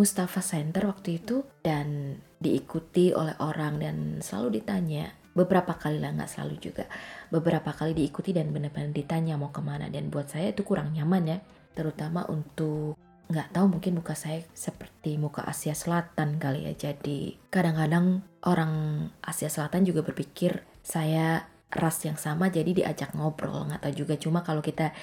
Mustafa 0.00 0.40
Center 0.40 0.88
waktu 0.88 1.20
itu 1.20 1.44
dan 1.60 2.16
diikuti 2.40 3.12
oleh 3.12 3.36
orang 3.44 3.76
dan 3.76 3.96
selalu 4.24 4.64
ditanya. 4.64 5.12
Beberapa 5.36 5.76
kali 5.76 6.00
lah 6.00 6.16
nggak 6.16 6.30
selalu 6.30 6.56
juga. 6.56 6.88
Beberapa 7.28 7.76
kali 7.76 7.92
diikuti 7.92 8.32
dan 8.32 8.48
benar-benar 8.48 8.96
ditanya 8.96 9.36
mau 9.36 9.52
ke 9.52 9.60
mana. 9.60 9.92
Dan 9.92 10.08
buat 10.08 10.32
saya 10.32 10.56
itu 10.56 10.64
kurang 10.64 10.96
nyaman 10.96 11.36
ya. 11.36 11.38
Terutama 11.76 12.24
untuk 12.32 12.96
nggak 13.28 13.52
tahu 13.52 13.76
mungkin 13.76 14.00
muka 14.00 14.16
saya 14.16 14.40
seperti 14.56 15.20
muka 15.20 15.44
Asia 15.44 15.76
Selatan 15.76 16.40
kali 16.40 16.70
ya. 16.70 16.72
Jadi 16.72 17.36
kadang-kadang 17.52 18.24
orang 18.48 18.72
Asia 19.20 19.52
Selatan 19.52 19.84
juga 19.84 20.00
berpikir 20.00 20.64
saya 20.80 21.44
ras 21.74 21.98
yang 22.06 22.14
sama 22.14 22.48
jadi 22.54 22.70
diajak 22.70 23.12
ngobrol 23.12 23.68
nggak 23.68 23.84
tahu 23.84 24.06
juga. 24.06 24.14
Cuma 24.16 24.40
kalau 24.46 24.62
kita 24.62 24.94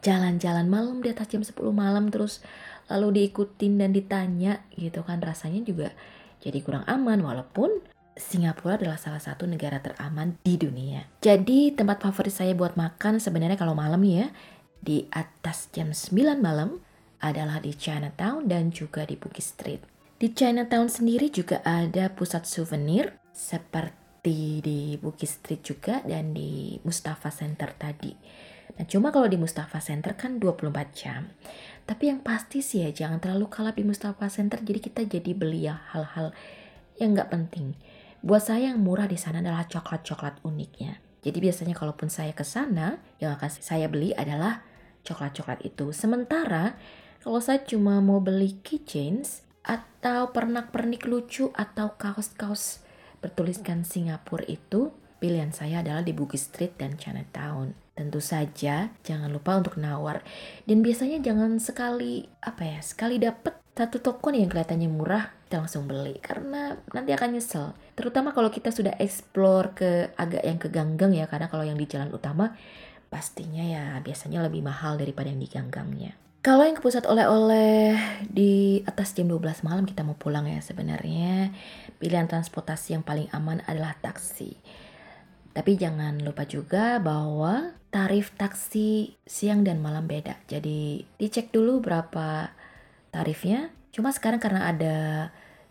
jalan-jalan 0.00 0.66
malam 0.66 1.04
di 1.04 1.12
atas 1.12 1.28
jam 1.28 1.44
10 1.44 1.54
malam 1.76 2.08
terus 2.08 2.40
lalu 2.90 3.24
diikutin 3.24 3.78
dan 3.78 3.94
ditanya 3.94 4.66
gitu 4.74 5.06
kan 5.06 5.22
rasanya 5.22 5.62
juga 5.62 5.88
jadi 6.42 6.58
kurang 6.60 6.84
aman 6.90 7.22
walaupun 7.22 7.80
Singapura 8.20 8.76
adalah 8.76 9.00
salah 9.00 9.22
satu 9.22 9.48
negara 9.48 9.80
teraman 9.80 10.36
di 10.44 10.60
dunia. 10.60 11.08
Jadi 11.24 11.72
tempat 11.72 12.04
favorit 12.04 12.34
saya 12.34 12.52
buat 12.52 12.76
makan 12.76 13.16
sebenarnya 13.16 13.56
kalau 13.56 13.72
malam 13.72 14.04
ya 14.04 14.28
di 14.80 15.08
atas 15.08 15.72
jam 15.72 15.92
9 15.92 16.36
malam 16.36 16.84
adalah 17.20 17.60
di 17.60 17.72
Chinatown 17.76 18.48
dan 18.48 18.72
juga 18.72 19.04
di 19.04 19.16
Bugis 19.16 19.56
Street. 19.56 19.80
Di 20.20 20.32
Chinatown 20.36 20.88
sendiri 20.92 21.32
juga 21.32 21.64
ada 21.64 22.12
pusat 22.12 22.44
souvenir 22.44 23.16
seperti 23.32 24.60
di 24.60 24.80
Bugis 25.00 25.40
Street 25.40 25.64
juga 25.64 26.04
dan 26.04 26.36
di 26.36 26.76
Mustafa 26.84 27.32
Center 27.32 27.72
tadi. 27.72 28.12
Nah 28.76 28.84
cuma 28.88 29.12
kalau 29.12 29.28
di 29.28 29.36
Mustafa 29.40 29.80
Center 29.80 30.16
kan 30.16 30.40
24 30.40 30.72
jam. 30.92 31.28
Tapi 31.90 32.06
yang 32.06 32.22
pasti 32.22 32.62
sih 32.62 32.86
ya 32.86 32.94
jangan 32.94 33.18
terlalu 33.18 33.50
kalap 33.50 33.74
di 33.74 33.82
Mustafa 33.82 34.30
Center 34.30 34.62
jadi 34.62 34.78
kita 34.78 35.02
jadi 35.10 35.34
beli 35.34 35.66
ya 35.66 35.82
hal-hal 35.90 36.30
yang 37.02 37.18
nggak 37.18 37.34
penting. 37.34 37.74
Buat 38.22 38.46
saya 38.46 38.70
yang 38.70 38.78
murah 38.78 39.10
di 39.10 39.18
sana 39.18 39.42
adalah 39.42 39.66
coklat-coklat 39.66 40.38
uniknya. 40.46 41.02
Jadi 41.18 41.42
biasanya 41.42 41.74
kalaupun 41.74 42.06
saya 42.06 42.30
ke 42.30 42.46
sana, 42.46 43.02
yang 43.18 43.34
akan 43.34 43.50
saya 43.50 43.90
beli 43.90 44.14
adalah 44.14 44.62
coklat-coklat 45.02 45.66
itu. 45.66 45.90
Sementara 45.90 46.78
kalau 47.26 47.42
saya 47.42 47.58
cuma 47.66 47.98
mau 47.98 48.22
beli 48.22 48.62
keychains 48.62 49.42
atau 49.66 50.30
pernak-pernik 50.30 51.10
lucu 51.10 51.50
atau 51.58 51.98
kaos-kaos 51.98 52.86
bertuliskan 53.18 53.82
Singapura 53.82 54.46
itu, 54.46 54.94
pilihan 55.20 55.52
saya 55.52 55.84
adalah 55.84 56.00
di 56.00 56.16
Bugis 56.16 56.48
Street 56.48 56.74
dan 56.80 56.96
Chinatown. 56.96 57.76
Tentu 57.92 58.18
saja 58.18 58.88
jangan 59.04 59.28
lupa 59.28 59.60
untuk 59.60 59.76
nawar. 59.76 60.24
Dan 60.64 60.80
biasanya 60.80 61.20
jangan 61.20 61.60
sekali 61.60 62.24
apa 62.40 62.64
ya, 62.64 62.80
sekali 62.80 63.20
dapet 63.20 63.60
satu 63.76 64.00
toko 64.00 64.32
nih 64.32 64.44
yang 64.44 64.50
kelihatannya 64.52 64.88
murah, 64.92 65.32
kita 65.46 65.62
langsung 65.64 65.88
beli 65.88 66.16
karena 66.20 66.76
nanti 66.92 67.12
akan 67.16 67.36
nyesel. 67.36 67.76
Terutama 67.96 68.32
kalau 68.32 68.52
kita 68.52 68.72
sudah 68.72 68.96
explore 69.00 69.72
ke 69.76 69.90
agak 70.16 70.42
yang 70.44 70.58
ke 70.60 70.68
ganggang 70.72 71.12
ya, 71.16 71.24
karena 71.28 71.48
kalau 71.48 71.64
yang 71.64 71.76
di 71.76 71.86
jalan 71.88 72.12
utama 72.12 72.56
pastinya 73.10 73.66
ya 73.66 73.98
biasanya 74.00 74.46
lebih 74.46 74.62
mahal 74.62 74.96
daripada 74.96 75.28
yang 75.28 75.42
di 75.42 75.50
ganggangnya. 75.50 76.12
Kalau 76.40 76.64
yang 76.64 76.72
ke 76.72 76.80
pusat 76.80 77.04
oleh-oleh 77.04 78.00
di 78.24 78.80
atas 78.88 79.12
jam 79.12 79.28
12 79.28 79.60
malam 79.60 79.84
kita 79.84 80.00
mau 80.00 80.16
pulang 80.16 80.48
ya 80.48 80.64
sebenarnya 80.64 81.52
pilihan 82.00 82.24
transportasi 82.24 82.96
yang 82.96 83.04
paling 83.04 83.28
aman 83.36 83.60
adalah 83.68 83.92
taksi. 84.00 84.56
Tapi 85.50 85.74
jangan 85.74 86.22
lupa 86.22 86.46
juga 86.46 87.02
bahwa 87.02 87.74
tarif 87.90 88.30
taksi 88.38 89.18
siang 89.26 89.66
dan 89.66 89.82
malam 89.82 90.06
beda. 90.06 90.38
Jadi 90.46 91.02
dicek 91.18 91.50
dulu 91.50 91.82
berapa 91.82 92.54
tarifnya. 93.10 93.74
Cuma 93.90 94.14
sekarang 94.14 94.38
karena 94.38 94.70
ada 94.70 94.96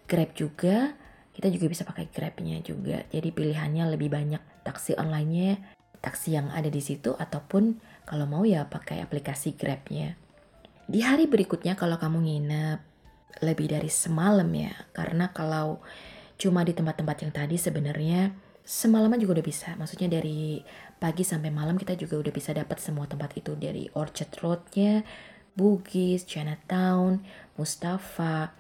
Grab 0.10 0.36
juga, 0.36 0.92
kita 1.32 1.48
juga 1.48 1.72
bisa 1.72 1.88
pakai 1.88 2.12
Grabnya 2.12 2.60
juga. 2.60 3.08
Jadi 3.08 3.32
pilihannya 3.32 3.88
lebih 3.96 4.12
banyak 4.12 4.44
taksi 4.68 5.00
online-nya, 5.00 5.56
taksi 6.04 6.36
yang 6.36 6.52
ada 6.52 6.68
di 6.68 6.84
situ 6.84 7.16
ataupun 7.16 7.80
kalau 8.04 8.28
mau 8.28 8.44
ya 8.44 8.68
pakai 8.68 9.00
aplikasi 9.00 9.56
Grabnya. 9.56 10.20
Di 10.90 11.06
hari 11.06 11.30
berikutnya 11.30 11.80
kalau 11.80 11.96
kamu 11.96 12.20
nginep 12.26 12.80
lebih 13.46 13.72
dari 13.72 13.88
semalam 13.88 14.50
ya, 14.52 14.74
karena 14.92 15.32
kalau 15.32 15.80
cuma 16.36 16.66
di 16.66 16.76
tempat-tempat 16.76 17.18
yang 17.24 17.32
tadi 17.32 17.56
sebenarnya 17.56 18.34
semalaman 18.70 19.18
juga 19.18 19.42
udah 19.42 19.48
bisa. 19.50 19.74
Maksudnya 19.74 20.22
dari 20.22 20.62
pagi 21.02 21.26
sampai 21.26 21.50
malam 21.50 21.74
kita 21.74 21.98
juga 21.98 22.22
udah 22.22 22.30
bisa 22.30 22.54
dapat 22.54 22.78
semua 22.78 23.10
tempat 23.10 23.34
itu 23.34 23.58
dari 23.58 23.90
Orchard 23.98 24.30
Roadnya, 24.46 25.02
Bugis, 25.58 26.30
Chinatown, 26.30 27.26
Mustafa. 27.58 28.54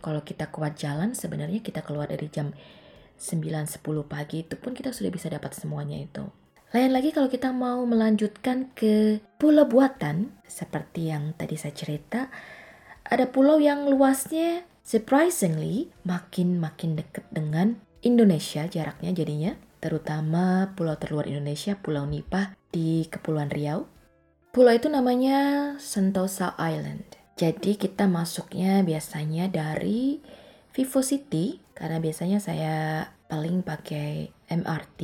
Kalau 0.00 0.24
kita 0.24 0.48
kuat 0.48 0.80
jalan 0.80 1.12
sebenarnya 1.12 1.60
kita 1.60 1.84
keluar 1.84 2.08
dari 2.08 2.32
jam 2.32 2.56
9-10 3.20 3.84
pagi 4.08 4.48
itu 4.48 4.56
pun 4.56 4.72
kita 4.72 4.96
sudah 4.96 5.12
bisa 5.12 5.28
dapat 5.28 5.52
semuanya 5.52 6.00
itu. 6.00 6.24
Lain 6.72 6.96
lagi 6.96 7.12
kalau 7.12 7.28
kita 7.28 7.52
mau 7.52 7.84
melanjutkan 7.84 8.72
ke 8.72 9.20
pulau 9.36 9.68
buatan, 9.68 10.32
seperti 10.48 11.12
yang 11.12 11.36
tadi 11.36 11.60
saya 11.60 11.76
cerita, 11.76 12.32
ada 13.04 13.28
pulau 13.28 13.60
yang 13.60 13.84
luasnya 13.90 14.64
surprisingly 14.80 15.92
makin-makin 16.08 16.96
dekat 16.96 17.26
dengan 17.28 17.76
Indonesia 18.00 18.64
jaraknya 18.64 19.12
jadinya, 19.12 19.52
terutama 19.80 20.72
pulau 20.72 20.96
terluar 20.96 21.28
Indonesia, 21.28 21.76
Pulau 21.76 22.08
Nipah 22.08 22.56
di 22.72 23.04
Kepulauan 23.12 23.52
Riau. 23.52 23.84
Pulau 24.50 24.72
itu 24.72 24.88
namanya 24.88 25.74
Sentosa 25.76 26.56
Island. 26.56 27.04
Jadi 27.36 27.76
kita 27.76 28.08
masuknya 28.08 28.80
biasanya 28.84 29.48
dari 29.52 30.20
Vivo 30.72 31.00
City, 31.04 31.60
karena 31.76 32.00
biasanya 32.00 32.38
saya 32.40 33.04
paling 33.28 33.64
pakai 33.64 34.32
MRT 34.48 35.00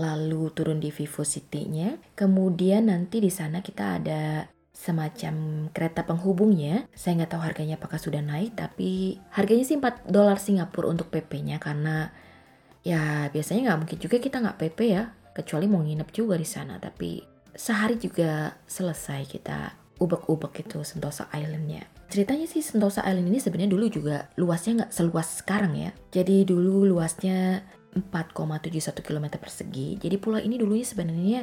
lalu 0.00 0.48
turun 0.56 0.80
di 0.80 0.88
Vivo 0.88 1.24
City-nya. 1.24 2.00
Kemudian 2.16 2.88
nanti 2.88 3.20
di 3.20 3.28
sana 3.28 3.60
kita 3.60 4.00
ada 4.00 4.48
semacam 4.72 5.68
kereta 5.70 6.02
penghubungnya. 6.08 6.88
Saya 6.96 7.22
nggak 7.22 7.32
tahu 7.36 7.42
harganya 7.44 7.76
apakah 7.76 8.00
sudah 8.00 8.24
naik, 8.24 8.56
tapi 8.56 9.20
harganya 9.36 9.64
sih 9.68 9.76
4 9.76 10.08
dolar 10.08 10.40
Singapura 10.40 10.90
untuk 10.90 11.12
PP-nya 11.12 11.60
karena 11.60 12.10
ya 12.82 13.30
biasanya 13.30 13.72
nggak 13.72 13.80
mungkin 13.86 13.98
juga 13.98 14.16
kita 14.18 14.36
nggak 14.42 14.58
PP 14.58 14.78
ya, 14.90 15.10
kecuali 15.32 15.66
mau 15.66 15.80
nginep 15.82 16.08
juga 16.12 16.34
di 16.36 16.46
sana. 16.46 16.78
Tapi 16.78 17.22
sehari 17.54 17.96
juga 17.98 18.54
selesai 18.66 19.26
kita 19.26 19.58
ubek-ubek 20.02 20.66
itu 20.66 20.82
Sentosa 20.82 21.30
Island-nya. 21.30 21.86
Ceritanya 22.12 22.44
sih 22.44 22.60
Sentosa 22.60 23.00
Island 23.06 23.32
ini 23.32 23.40
sebenarnya 23.40 23.72
dulu 23.72 23.86
juga 23.88 24.28
luasnya 24.36 24.84
nggak 24.84 24.92
seluas 24.92 25.40
sekarang 25.40 25.72
ya. 25.78 25.90
Jadi 26.12 26.44
dulu 26.44 26.84
luasnya 26.84 27.64
4,71 27.92 29.00
km 29.04 29.26
persegi. 29.36 30.00
Jadi 30.00 30.16
pulau 30.16 30.40
ini 30.40 30.56
dulunya 30.56 30.84
sebenarnya 30.84 31.40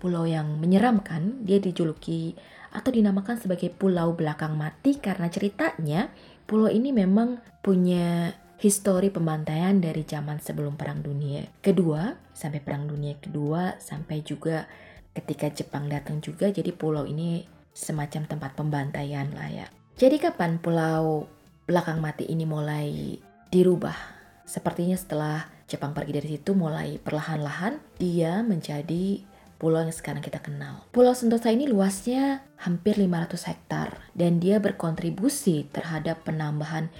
pulau 0.00 0.26
yang 0.26 0.58
menyeramkan. 0.60 1.44
Dia 1.46 1.62
dijuluki 1.62 2.34
atau 2.72 2.88
dinamakan 2.88 3.36
sebagai 3.36 3.68
Pulau 3.68 4.16
Belakang 4.16 4.56
Mati 4.56 4.96
karena 4.96 5.28
ceritanya 5.28 6.08
pulau 6.48 6.72
ini 6.72 6.90
memang 6.90 7.36
punya 7.60 8.32
histori 8.62 9.10
pembantaian 9.10 9.82
dari 9.82 10.06
zaman 10.06 10.38
sebelum 10.38 10.78
Perang 10.78 11.02
Dunia 11.02 11.42
Kedua 11.58 12.14
sampai 12.30 12.62
Perang 12.62 12.86
Dunia 12.86 13.18
Kedua 13.18 13.74
sampai 13.82 14.22
juga 14.22 14.70
ketika 15.10 15.50
Jepang 15.50 15.90
datang 15.90 16.22
juga 16.22 16.46
jadi 16.48 16.70
pulau 16.70 17.02
ini 17.02 17.42
semacam 17.74 18.22
tempat 18.30 18.54
pembantaian 18.54 19.26
lah 19.34 19.50
ya. 19.50 19.66
Jadi 19.98 20.22
kapan 20.22 20.62
pulau 20.62 21.26
belakang 21.66 21.98
mati 21.98 22.30
ini 22.30 22.46
mulai 22.46 23.18
dirubah? 23.50 23.98
Sepertinya 24.46 24.94
setelah 24.94 25.50
Jepang 25.66 25.90
pergi 25.96 26.12
dari 26.22 26.28
situ 26.38 26.54
mulai 26.54 27.02
perlahan-lahan 27.02 27.82
dia 27.98 28.46
menjadi 28.46 29.24
pulau 29.56 29.78
yang 29.82 29.94
sekarang 29.94 30.20
kita 30.20 30.42
kenal. 30.42 30.84
Pulau 30.90 31.14
Sentosa 31.14 31.54
ini 31.54 31.70
luasnya 31.70 32.42
hampir 32.60 32.98
500 32.98 33.48
hektar 33.48 33.88
dan 34.12 34.42
dia 34.42 34.58
berkontribusi 34.58 35.70
terhadap 35.70 36.26
penambahan 36.26 36.90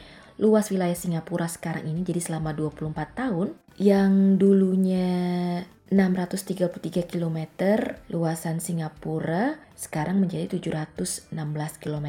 luas 0.41 0.73
wilayah 0.73 0.97
Singapura 0.97 1.49
sekarang 1.51 1.89
ini 1.89 2.05
jadi 2.07 2.21
selama 2.21 2.57
24 2.57 2.93
tahun 3.13 3.49
yang 3.77 4.37
dulunya 4.37 5.11
633 5.93 7.05
km 7.05 7.39
luasan 8.09 8.65
Singapura 8.65 9.61
sekarang 9.77 10.25
menjadi 10.25 10.57
716 10.57 11.29
km 11.77 12.09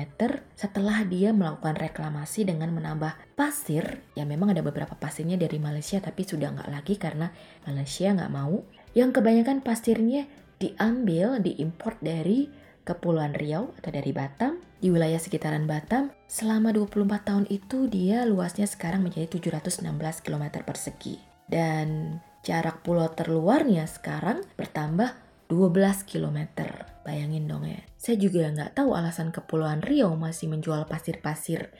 setelah 0.55 1.03
dia 1.03 1.35
melakukan 1.35 1.75
reklamasi 1.75 2.47
dengan 2.47 2.71
menambah 2.71 3.11
pasir 3.35 3.99
ya 4.15 4.23
memang 4.23 4.55
ada 4.55 4.63
beberapa 4.63 4.95
pasirnya 4.95 5.35
dari 5.35 5.59
Malaysia 5.59 5.99
tapi 5.99 6.23
sudah 6.23 6.55
nggak 6.55 6.71
lagi 6.71 6.95
karena 6.95 7.35
Malaysia 7.67 8.07
nggak 8.15 8.31
mau. 8.31 8.63
Yang 8.95 9.19
kebanyakan 9.19 9.59
pasirnya 9.65 10.29
diambil 10.63 11.43
diimpor 11.43 11.99
dari 11.99 12.47
Kepulauan 12.87 13.35
Riau 13.35 13.75
atau 13.79 13.91
dari 13.91 14.11
Batam 14.15 14.63
di 14.83 14.91
wilayah 14.91 15.15
sekitaran 15.15 15.63
Batam 15.63 16.11
selama 16.27 16.75
24 16.75 17.07
tahun 17.23 17.45
itu 17.47 17.87
dia 17.87 18.27
luasnya 18.27 18.67
sekarang 18.67 19.07
menjadi 19.07 19.31
716 19.31 19.79
km 20.19 20.59
persegi 20.67 21.23
dan 21.47 22.19
Jarak 22.43 22.83
pulau 22.83 23.07
terluarnya 23.07 23.87
sekarang 23.87 24.43
bertambah 24.59 25.15
12 25.47 26.03
km. 26.03 26.67
Bayangin 27.07 27.47
dong 27.47 27.63
ya. 27.63 27.79
Saya 27.95 28.19
juga 28.19 28.51
nggak 28.51 28.75
tahu 28.83 28.91
alasan 28.99 29.31
Kepulauan 29.31 29.79
Riau 29.79 30.19
masih 30.19 30.51
menjual 30.51 30.83
pasir-pasir 30.83 31.71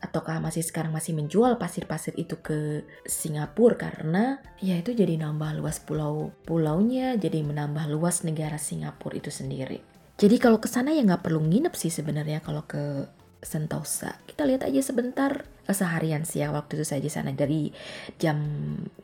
ataukah 0.00 0.40
masih 0.40 0.64
sekarang 0.64 0.96
masih 0.96 1.12
menjual 1.12 1.60
pasir-pasir 1.60 2.16
itu 2.16 2.40
ke 2.40 2.88
Singapura 3.04 3.76
karena 3.76 4.40
ya 4.64 4.80
itu 4.80 4.96
jadi 4.96 5.20
nambah 5.20 5.60
luas 5.60 5.76
pulau 5.84 6.32
pulaunya 6.48 7.20
jadi 7.20 7.44
menambah 7.44 7.92
luas 7.92 8.24
negara 8.24 8.56
Singapura 8.56 9.20
itu 9.20 9.28
sendiri. 9.28 9.84
Jadi 10.20 10.36
kalau 10.36 10.60
ke 10.60 10.68
sana 10.68 10.92
ya 10.92 11.00
nggak 11.00 11.24
perlu 11.24 11.40
nginep 11.40 11.72
sih 11.72 11.88
sebenarnya 11.88 12.44
kalau 12.44 12.68
ke 12.68 13.08
Sentosa. 13.40 14.20
Kita 14.28 14.44
lihat 14.44 14.68
aja 14.68 14.84
sebentar 14.84 15.48
seharian 15.64 16.28
siang 16.28 16.52
waktu 16.52 16.76
itu 16.76 16.84
saja 16.84 17.08
sana 17.08 17.32
dari 17.32 17.72
jam 18.20 18.36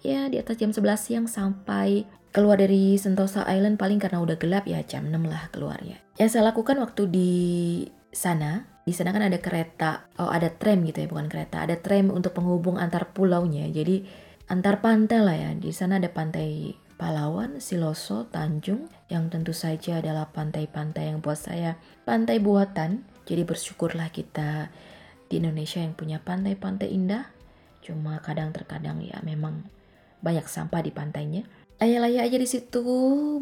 ya 0.04 0.28
di 0.28 0.36
atas 0.36 0.60
jam 0.60 0.76
11 0.76 0.84
siang 1.00 1.24
sampai 1.24 2.04
keluar 2.36 2.60
dari 2.60 3.00
Sentosa 3.00 3.48
Island 3.48 3.80
paling 3.80 3.96
karena 3.96 4.20
udah 4.20 4.36
gelap 4.36 4.68
ya 4.68 4.84
jam 4.84 5.08
6 5.08 5.16
lah 5.24 5.48
keluarnya. 5.48 5.96
Yang 6.20 6.36
saya 6.36 6.52
lakukan 6.52 6.76
waktu 6.84 7.08
di 7.08 7.32
sana, 8.12 8.68
di 8.84 8.92
sana 8.92 9.16
kan 9.16 9.24
ada 9.24 9.40
kereta, 9.40 10.12
oh 10.20 10.28
ada 10.28 10.52
tram 10.52 10.84
gitu 10.84 11.00
ya, 11.00 11.08
bukan 11.08 11.32
kereta, 11.32 11.64
ada 11.64 11.80
tram 11.80 12.12
untuk 12.12 12.36
penghubung 12.36 12.76
antar 12.76 13.08
pulaunya. 13.16 13.72
Jadi 13.72 14.04
antar 14.52 14.84
pantai 14.84 15.20
lah 15.24 15.36
ya. 15.36 15.50
Di 15.56 15.72
sana 15.72 15.96
ada 15.96 16.12
pantai 16.12 16.76
Palawan, 16.96 17.60
Siloso, 17.60 18.24
Tanjung, 18.32 18.88
yang 19.12 19.28
tentu 19.28 19.52
saja 19.52 20.00
adalah 20.00 20.32
pantai-pantai 20.32 21.12
yang 21.12 21.20
buat 21.20 21.36
saya 21.36 21.76
pantai 22.08 22.40
buatan 22.40 23.04
jadi 23.26 23.42
bersyukurlah 23.42 24.14
kita 24.14 24.70
di 25.26 25.42
Indonesia 25.42 25.82
yang 25.82 25.98
punya 25.98 26.22
pantai-pantai 26.22 26.88
indah. 26.94 27.26
Cuma 27.82 28.22
kadang 28.22 28.54
terkadang 28.54 29.02
ya 29.02 29.18
memang 29.26 29.66
banyak 30.22 30.46
sampah 30.46 30.80
di 30.80 30.94
pantainya. 30.94 31.42
Ayah-ayah 31.82 32.24
aja 32.24 32.38
di 32.40 32.48
situ 32.48 32.86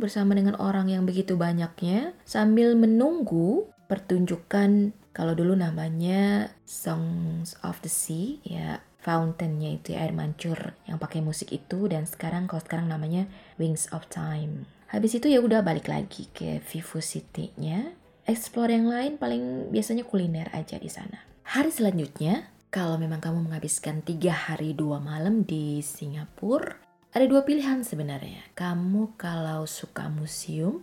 bersama 0.01 0.35
dengan 0.35 0.59
orang 0.59 0.91
yang 0.91 1.07
begitu 1.07 1.39
banyaknya 1.39 2.17
sambil 2.27 2.75
menunggu 2.75 3.71
pertunjukan 3.87 4.91
kalau 5.15 5.39
dulu 5.39 5.55
namanya 5.55 6.51
Songs 6.67 7.55
of 7.63 7.79
the 7.87 7.93
Sea 7.93 8.43
ya 8.43 8.83
fountainnya 9.05 9.77
itu 9.77 9.93
air 9.93 10.17
mancur 10.17 10.73
yang 10.89 10.97
pakai 10.97 11.21
musik 11.21 11.53
itu 11.53 11.85
dan 11.93 12.09
sekarang 12.09 12.49
kalau 12.49 12.65
sekarang 12.65 12.89
namanya 12.89 13.29
Wings 13.61 13.93
of 13.93 14.09
Time. 14.09 14.65
Habis 14.89 15.21
itu 15.21 15.29
ya 15.29 15.45
udah 15.45 15.61
balik 15.61 15.93
lagi 15.93 16.33
ke 16.33 16.65
Vivo 16.65 17.05
City-nya 17.05 17.93
explore 18.25 18.73
yang 18.73 18.89
lain 18.89 19.21
paling 19.21 19.69
biasanya 19.69 20.09
kuliner 20.09 20.49
aja 20.57 20.81
di 20.81 20.89
sana. 20.89 21.21
Hari 21.45 21.69
selanjutnya, 21.69 22.49
kalau 22.73 22.97
memang 22.97 23.21
kamu 23.21 23.45
menghabiskan 23.45 24.01
tiga 24.01 24.33
hari 24.33 24.73
dua 24.73 24.97
malam 25.05 25.45
di 25.45 25.85
Singapura, 25.85 26.81
ada 27.13 27.29
dua 27.29 27.45
pilihan 27.45 27.85
sebenarnya. 27.85 28.57
Kamu 28.57 29.21
kalau 29.21 29.69
suka 29.69 30.09
museum 30.09 30.81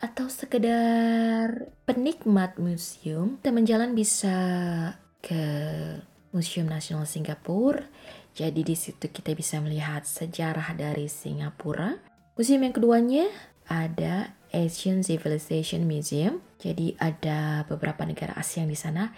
atau 0.00 0.32
sekedar 0.32 1.68
penikmat 1.84 2.56
museum, 2.56 3.36
teman 3.44 3.68
jalan 3.68 3.92
bisa 3.92 4.32
ke 5.20 5.44
Museum 6.34 6.66
Nasional 6.66 7.06
Singapura. 7.06 7.86
Jadi 8.34 8.66
di 8.66 8.74
situ 8.74 9.06
kita 9.08 9.30
bisa 9.32 9.62
melihat 9.62 10.02
sejarah 10.02 10.74
dari 10.74 11.06
Singapura. 11.06 12.02
Museum 12.34 12.66
yang 12.66 12.74
keduanya 12.74 13.30
ada 13.70 14.34
Asian 14.50 15.06
Civilization 15.06 15.86
Museum. 15.86 16.42
Jadi 16.58 16.98
ada 16.98 17.62
beberapa 17.70 18.02
negara 18.02 18.34
Asia 18.34 18.66
di 18.66 18.74
sana 18.74 19.14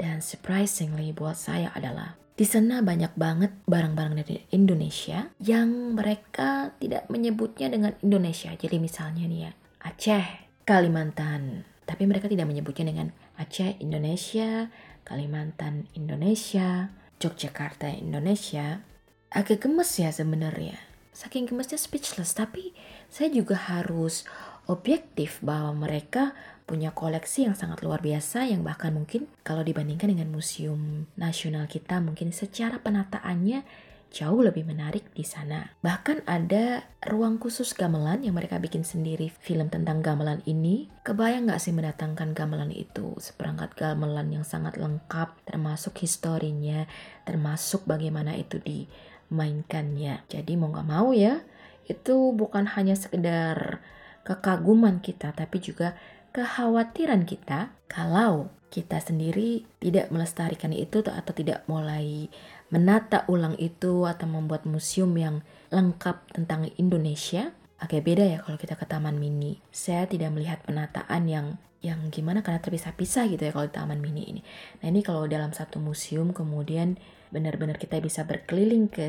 dan 0.00 0.24
surprisingly 0.24 1.12
buat 1.12 1.36
saya 1.36 1.72
adalah 1.76 2.16
di 2.36 2.44
sana 2.44 2.84
banyak 2.84 3.16
banget 3.16 3.52
barang-barang 3.64 4.20
dari 4.20 4.44
Indonesia 4.52 5.32
yang 5.40 5.96
mereka 5.96 6.76
tidak 6.76 7.08
menyebutnya 7.08 7.72
dengan 7.72 7.96
Indonesia. 8.04 8.52
Jadi 8.52 8.76
misalnya 8.76 9.24
nih 9.24 9.40
ya, 9.48 9.52
Aceh, 9.80 10.26
Kalimantan. 10.68 11.64
Tapi 11.88 12.04
mereka 12.04 12.28
tidak 12.28 12.44
menyebutnya 12.44 12.92
dengan 12.92 13.08
Aceh, 13.40 13.80
Indonesia, 13.80 14.68
Kalimantan, 15.06 15.86
Indonesia, 15.94 16.90
Yogyakarta, 17.22 17.94
Indonesia. 17.94 18.82
Agak 19.30 19.62
gemes 19.62 19.94
ya 19.94 20.10
sebenarnya. 20.10 20.82
Saking 21.14 21.46
gemesnya 21.46 21.78
speechless, 21.78 22.34
tapi 22.34 22.74
saya 23.06 23.30
juga 23.30 23.54
harus 23.54 24.26
objektif 24.66 25.38
bahwa 25.40 25.86
mereka 25.86 26.34
punya 26.66 26.90
koleksi 26.90 27.46
yang 27.46 27.54
sangat 27.54 27.86
luar 27.86 28.02
biasa 28.02 28.50
yang 28.50 28.66
bahkan 28.66 28.90
mungkin 28.90 29.30
kalau 29.46 29.62
dibandingkan 29.62 30.10
dengan 30.10 30.26
museum 30.34 31.06
nasional 31.14 31.70
kita 31.70 32.02
mungkin 32.02 32.34
secara 32.34 32.82
penataannya 32.82 33.62
jauh 34.10 34.40
lebih 34.40 34.64
menarik 34.64 35.12
di 35.12 35.22
sana. 35.26 35.76
Bahkan 35.82 36.24
ada 36.24 36.86
ruang 37.04 37.36
khusus 37.36 37.76
gamelan 37.76 38.24
yang 38.24 38.34
mereka 38.38 38.56
bikin 38.56 38.82
sendiri 38.82 39.28
film 39.28 39.68
tentang 39.68 40.00
gamelan 40.00 40.40
ini. 40.48 40.88
Kebayang 41.04 41.50
nggak 41.50 41.62
sih 41.62 41.74
mendatangkan 41.74 42.32
gamelan 42.32 42.72
itu? 42.72 43.14
Seperangkat 43.18 43.76
gamelan 43.76 44.32
yang 44.32 44.44
sangat 44.46 44.80
lengkap 44.80 45.36
termasuk 45.44 46.00
historinya, 46.00 46.88
termasuk 47.28 47.84
bagaimana 47.84 48.34
itu 48.34 48.56
dimainkannya. 48.62 50.26
Jadi 50.26 50.52
mau 50.56 50.72
nggak 50.72 50.88
mau 50.88 51.12
ya, 51.12 51.42
itu 51.86 52.34
bukan 52.34 52.66
hanya 52.74 52.98
sekedar 52.98 53.84
kekaguman 54.26 54.98
kita, 54.98 55.30
tapi 55.36 55.62
juga 55.62 55.94
kekhawatiran 56.34 57.24
kita 57.24 57.72
kalau 57.86 58.50
kita 58.66 58.98
sendiri 58.98 59.64
tidak 59.78 60.10
melestarikan 60.10 60.74
itu 60.74 61.00
atau 61.00 61.32
tidak 61.32 61.64
mulai 61.70 62.28
menata 62.70 63.24
ulang 63.30 63.54
itu 63.56 64.04
atau 64.04 64.26
membuat 64.26 64.66
museum 64.66 65.12
yang 65.14 65.42
lengkap 65.70 66.34
tentang 66.34 66.70
Indonesia. 66.78 67.54
Agak 67.76 68.08
beda 68.08 68.24
ya 68.24 68.38
kalau 68.40 68.56
kita 68.56 68.74
ke 68.74 68.88
taman 68.88 69.20
mini. 69.20 69.60
Saya 69.68 70.08
tidak 70.08 70.32
melihat 70.32 70.64
penataan 70.64 71.28
yang 71.28 71.46
yang 71.84 72.08
gimana 72.10 72.40
karena 72.42 72.58
terpisah-pisah 72.58 73.30
gitu 73.30 73.46
ya 73.46 73.52
kalau 73.52 73.68
di 73.68 73.74
taman 73.76 74.00
mini 74.00 74.22
ini. 74.26 74.40
Nah 74.82 74.90
ini 74.90 75.04
kalau 75.04 75.28
dalam 75.28 75.52
satu 75.52 75.78
museum 75.78 76.32
kemudian 76.32 76.98
benar-benar 77.30 77.76
kita 77.76 78.00
bisa 78.00 78.24
berkeliling 78.24 78.88
ke 78.88 79.08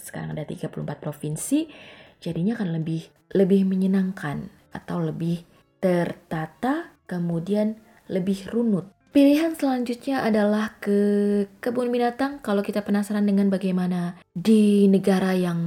sekarang 0.00 0.34
ada 0.34 0.42
34 0.42 0.72
provinsi 0.98 1.68
jadinya 2.18 2.58
akan 2.58 2.74
lebih 2.74 3.06
lebih 3.32 3.68
menyenangkan 3.68 4.50
atau 4.74 5.00
lebih 5.00 5.44
tertata, 5.78 6.96
kemudian 7.06 7.78
lebih 8.10 8.50
runut. 8.50 8.90
Pilihan 9.18 9.58
selanjutnya 9.58 10.22
adalah 10.22 10.78
ke 10.78 10.94
kebun 11.58 11.90
binatang 11.90 12.38
kalau 12.38 12.62
kita 12.62 12.86
penasaran 12.86 13.26
dengan 13.26 13.50
bagaimana 13.50 14.14
di 14.30 14.86
negara 14.86 15.34
yang 15.34 15.58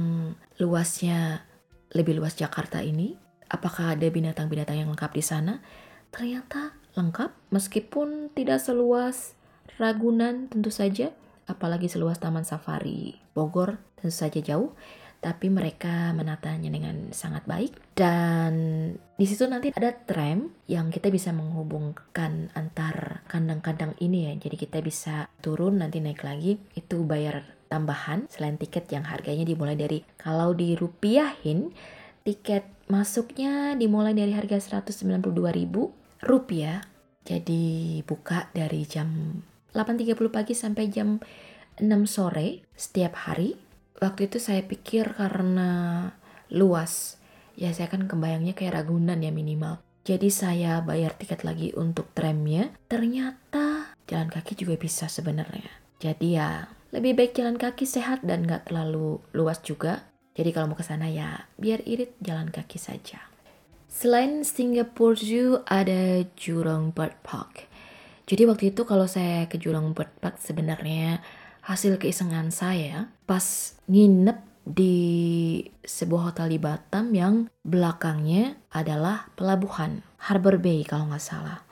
luasnya 0.56 1.44
lebih 1.92 2.16
luas 2.16 2.32
Jakarta 2.32 2.80
ini, 2.80 3.12
apakah 3.52 3.92
ada 3.92 4.08
binatang-binatang 4.08 4.80
yang 4.80 4.88
lengkap 4.88 5.12
di 5.12 5.20
sana? 5.20 5.60
Ternyata 6.08 6.72
lengkap 6.96 7.52
meskipun 7.52 8.32
tidak 8.32 8.56
seluas 8.64 9.36
Ragunan 9.76 10.48
tentu 10.48 10.72
saja, 10.72 11.12
apalagi 11.44 11.92
seluas 11.92 12.16
Taman 12.16 12.48
Safari 12.48 13.20
Bogor 13.36 13.76
tentu 14.00 14.16
saja 14.16 14.40
jauh 14.40 14.72
tapi 15.22 15.46
mereka 15.46 16.10
menatanya 16.10 16.66
dengan 16.66 17.14
sangat 17.14 17.46
baik. 17.46 17.78
Dan 17.94 18.52
di 19.14 19.22
situ 19.22 19.46
nanti 19.46 19.70
ada 19.70 19.94
tram 19.94 20.50
yang 20.66 20.90
kita 20.90 21.14
bisa 21.14 21.30
menghubungkan 21.30 22.50
antar 22.58 23.22
kandang-kandang 23.30 23.94
ini 24.02 24.26
ya. 24.26 24.34
Jadi 24.34 24.56
kita 24.58 24.82
bisa 24.82 25.30
turun 25.38 25.78
nanti 25.78 26.02
naik 26.02 26.26
lagi. 26.26 26.58
Itu 26.74 27.06
bayar 27.06 27.46
tambahan 27.70 28.26
selain 28.26 28.58
tiket 28.58 28.90
yang 28.90 29.06
harganya 29.06 29.46
dimulai 29.46 29.78
dari 29.78 30.02
kalau 30.18 30.52
dirupiahin 30.58 31.70
tiket 32.26 32.66
masuknya 32.90 33.78
dimulai 33.78 34.18
dari 34.18 34.34
harga 34.34 34.82
192.000 34.82 35.22
rupiah. 36.26 36.82
Jadi 37.22 38.02
buka 38.02 38.50
dari 38.50 38.82
jam 38.82 39.38
8.30 39.70 40.18
pagi 40.34 40.58
sampai 40.58 40.90
jam 40.90 41.22
6 41.78 41.86
sore 42.10 42.66
setiap 42.74 43.14
hari 43.30 43.71
waktu 44.02 44.26
itu 44.26 44.42
saya 44.42 44.66
pikir 44.66 45.14
karena 45.14 46.10
luas. 46.50 47.22
Ya 47.54 47.70
saya 47.70 47.86
kan 47.86 48.10
kebayangnya 48.10 48.58
kayak 48.58 48.82
Ragunan 48.82 49.22
ya 49.22 49.30
minimal. 49.30 49.78
Jadi 50.02 50.34
saya 50.34 50.82
bayar 50.82 51.14
tiket 51.14 51.46
lagi 51.46 51.70
untuk 51.78 52.10
tramnya. 52.10 52.74
Ternyata 52.90 53.94
jalan 54.10 54.28
kaki 54.28 54.58
juga 54.58 54.74
bisa 54.74 55.06
sebenarnya. 55.06 55.70
Jadi 56.02 56.34
ya 56.34 56.66
lebih 56.90 57.14
baik 57.14 57.38
jalan 57.38 57.54
kaki 57.54 57.86
sehat 57.86 58.26
dan 58.26 58.42
nggak 58.42 58.66
terlalu 58.66 59.22
luas 59.30 59.62
juga. 59.62 60.10
Jadi 60.34 60.50
kalau 60.50 60.74
mau 60.74 60.78
ke 60.80 60.82
sana 60.82 61.06
ya 61.06 61.46
biar 61.54 61.86
irit 61.86 62.18
jalan 62.18 62.50
kaki 62.50 62.82
saja. 62.82 63.22
Selain 63.86 64.42
Singapore 64.42 65.20
Zoo 65.20 65.62
ada 65.68 66.24
Jurong 66.34 66.90
Bird 66.90 67.14
Park. 67.22 67.68
Jadi 68.24 68.48
waktu 68.48 68.72
itu 68.72 68.88
kalau 68.88 69.04
saya 69.04 69.46
ke 69.46 69.60
Jurong 69.60 69.92
Bird 69.92 70.10
Park 70.18 70.40
sebenarnya 70.40 71.20
hasil 71.62 72.00
keisengan 72.02 72.50
saya 72.50 73.12
pas 73.32 73.72
nginep 73.88 74.44
di 74.68 74.96
sebuah 75.80 76.28
hotel 76.28 76.52
di 76.52 76.60
Batam 76.60 77.16
yang 77.16 77.48
belakangnya 77.64 78.60
adalah 78.76 79.32
pelabuhan 79.32 80.04
Harbor 80.28 80.60
Bay 80.60 80.84
kalau 80.84 81.08
nggak 81.08 81.24
salah. 81.24 81.64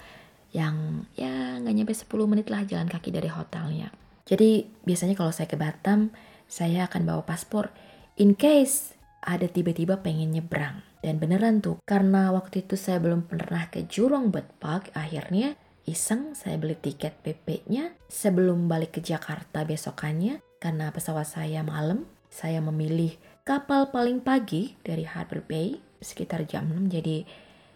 Yang 0.56 1.04
ya 1.20 1.60
nggak 1.60 1.74
nyampe 1.76 1.92
10 1.92 2.32
menit 2.32 2.48
lah 2.48 2.64
jalan 2.64 2.88
kaki 2.88 3.12
dari 3.12 3.28
hotelnya. 3.28 3.92
Jadi 4.24 4.64
biasanya 4.88 5.12
kalau 5.12 5.36
saya 5.36 5.52
ke 5.52 5.60
Batam 5.60 6.08
saya 6.48 6.88
akan 6.88 7.04
bawa 7.04 7.28
paspor 7.28 7.68
in 8.16 8.32
case 8.40 8.96
ada 9.20 9.44
tiba-tiba 9.44 10.00
pengen 10.00 10.32
nyebrang. 10.32 10.80
Dan 11.04 11.20
beneran 11.20 11.60
tuh 11.60 11.76
karena 11.84 12.32
waktu 12.32 12.64
itu 12.64 12.80
saya 12.80 13.04
belum 13.04 13.28
pernah 13.28 13.68
ke 13.68 13.84
Jurong 13.84 14.32
Bird 14.32 14.48
Park 14.56 14.96
akhirnya 14.96 15.60
iseng 15.84 16.32
saya 16.32 16.56
beli 16.56 16.80
tiket 16.80 17.20
PP-nya 17.20 18.00
sebelum 18.08 18.64
balik 18.64 18.96
ke 18.96 19.04
Jakarta 19.04 19.68
besokannya 19.68 20.40
karena 20.60 20.92
pesawat 20.92 21.26
saya 21.26 21.64
malam. 21.64 22.06
Saya 22.30 22.62
memilih 22.62 23.18
kapal 23.42 23.90
paling 23.90 24.22
pagi 24.22 24.78
dari 24.86 25.02
Harbor 25.02 25.42
Bay 25.42 25.82
sekitar 25.98 26.46
jam 26.46 26.70
6 26.70 26.86
jadi 26.86 27.26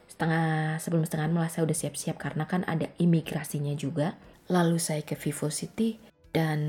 setengah 0.07 0.79
sebelum 0.79 1.03
setengah 1.03 1.27
malah 1.35 1.51
saya 1.51 1.66
udah 1.66 1.75
siap-siap 1.75 2.23
karena 2.23 2.47
kan 2.47 2.62
ada 2.70 2.87
imigrasinya 3.03 3.75
juga. 3.75 4.14
Lalu 4.47 4.79
saya 4.79 5.03
ke 5.03 5.18
Vivo 5.18 5.51
City 5.51 5.99
dan 6.31 6.61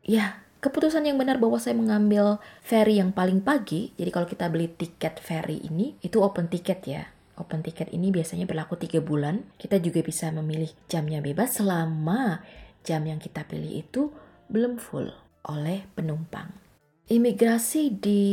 ya 0.00 0.40
keputusan 0.64 1.04
yang 1.04 1.20
benar 1.20 1.36
bahwa 1.36 1.60
saya 1.60 1.76
mengambil 1.76 2.40
ferry 2.64 3.02
yang 3.02 3.12
paling 3.12 3.44
pagi. 3.44 3.92
Jadi 4.00 4.10
kalau 4.14 4.24
kita 4.24 4.48
beli 4.48 4.72
tiket 4.72 5.20
ferry 5.20 5.60
ini 5.66 5.98
itu 6.00 6.22
open 6.24 6.48
tiket 6.48 6.80
ya 6.88 7.04
Open 7.36 7.60
tiket 7.60 7.92
ini 7.92 8.08
biasanya 8.08 8.48
berlaku 8.48 8.80
tiga 8.80 9.04
bulan. 9.04 9.44
Kita 9.60 9.76
juga 9.76 10.00
bisa 10.00 10.32
memilih 10.32 10.72
jamnya 10.88 11.20
bebas 11.20 11.60
selama 11.60 12.40
jam 12.80 13.04
yang 13.04 13.20
kita 13.20 13.44
pilih 13.44 13.84
itu 13.84 14.08
belum 14.48 14.80
full 14.80 15.25
oleh 15.50 15.86
penumpang. 15.94 16.50
Imigrasi 17.06 17.94
di 17.96 18.24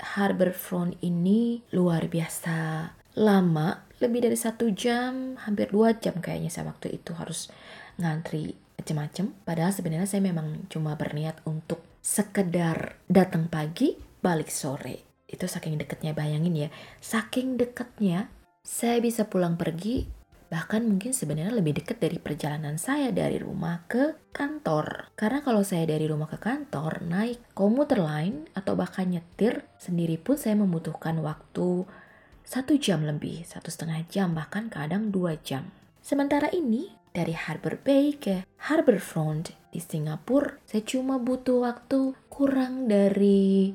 Harbourfront 0.00 0.96
ini 1.02 1.60
luar 1.74 2.06
biasa 2.06 2.86
lama, 3.18 3.84
lebih 3.98 4.30
dari 4.30 4.38
satu 4.38 4.70
jam, 4.70 5.36
hampir 5.42 5.68
dua 5.74 5.98
jam 5.98 6.22
kayaknya 6.22 6.48
saya 6.48 6.70
waktu 6.70 6.94
itu 6.96 7.12
harus 7.18 7.50
ngantri 7.98 8.54
macam-macam. 8.78 9.34
Padahal 9.44 9.72
sebenarnya 9.74 10.08
saya 10.08 10.22
memang 10.22 10.70
cuma 10.70 10.94
berniat 10.94 11.42
untuk 11.44 11.82
sekedar 12.00 12.96
datang 13.10 13.50
pagi, 13.50 13.98
balik 14.22 14.48
sore 14.48 15.10
itu 15.30 15.46
saking 15.46 15.78
deketnya 15.78 16.12
bayangin 16.12 16.66
ya 16.66 16.68
saking 16.98 17.54
deketnya 17.54 18.26
saya 18.66 18.98
bisa 18.98 19.30
pulang 19.30 19.54
pergi 19.54 20.10
bahkan 20.50 20.82
mungkin 20.82 21.14
sebenarnya 21.14 21.54
lebih 21.54 21.78
dekat 21.78 22.02
dari 22.02 22.18
perjalanan 22.18 22.74
saya 22.74 23.14
dari 23.14 23.38
rumah 23.38 23.86
ke 23.86 24.34
kantor. 24.34 25.14
Karena 25.14 25.46
kalau 25.46 25.62
saya 25.62 25.86
dari 25.86 26.10
rumah 26.10 26.26
ke 26.26 26.42
kantor 26.42 27.06
naik 27.06 27.54
komuter 27.54 28.02
lain 28.02 28.50
atau 28.58 28.74
bahkan 28.74 29.06
nyetir 29.06 29.62
sendiri 29.78 30.18
pun 30.18 30.34
saya 30.34 30.58
membutuhkan 30.58 31.22
waktu 31.22 31.86
satu 32.42 32.74
jam 32.82 33.06
lebih 33.06 33.46
satu 33.46 33.70
setengah 33.70 34.02
jam 34.10 34.34
bahkan 34.34 34.66
kadang 34.66 35.14
dua 35.14 35.38
jam. 35.38 35.70
Sementara 36.02 36.50
ini 36.50 36.90
dari 37.14 37.30
Harbor 37.30 37.78
Bay 37.78 38.18
ke 38.18 38.42
Harbourfront 38.66 39.54
di 39.70 39.78
Singapura 39.78 40.58
saya 40.66 40.82
cuma 40.82 41.22
butuh 41.22 41.62
waktu 41.62 42.18
kurang 42.26 42.90
dari 42.90 43.70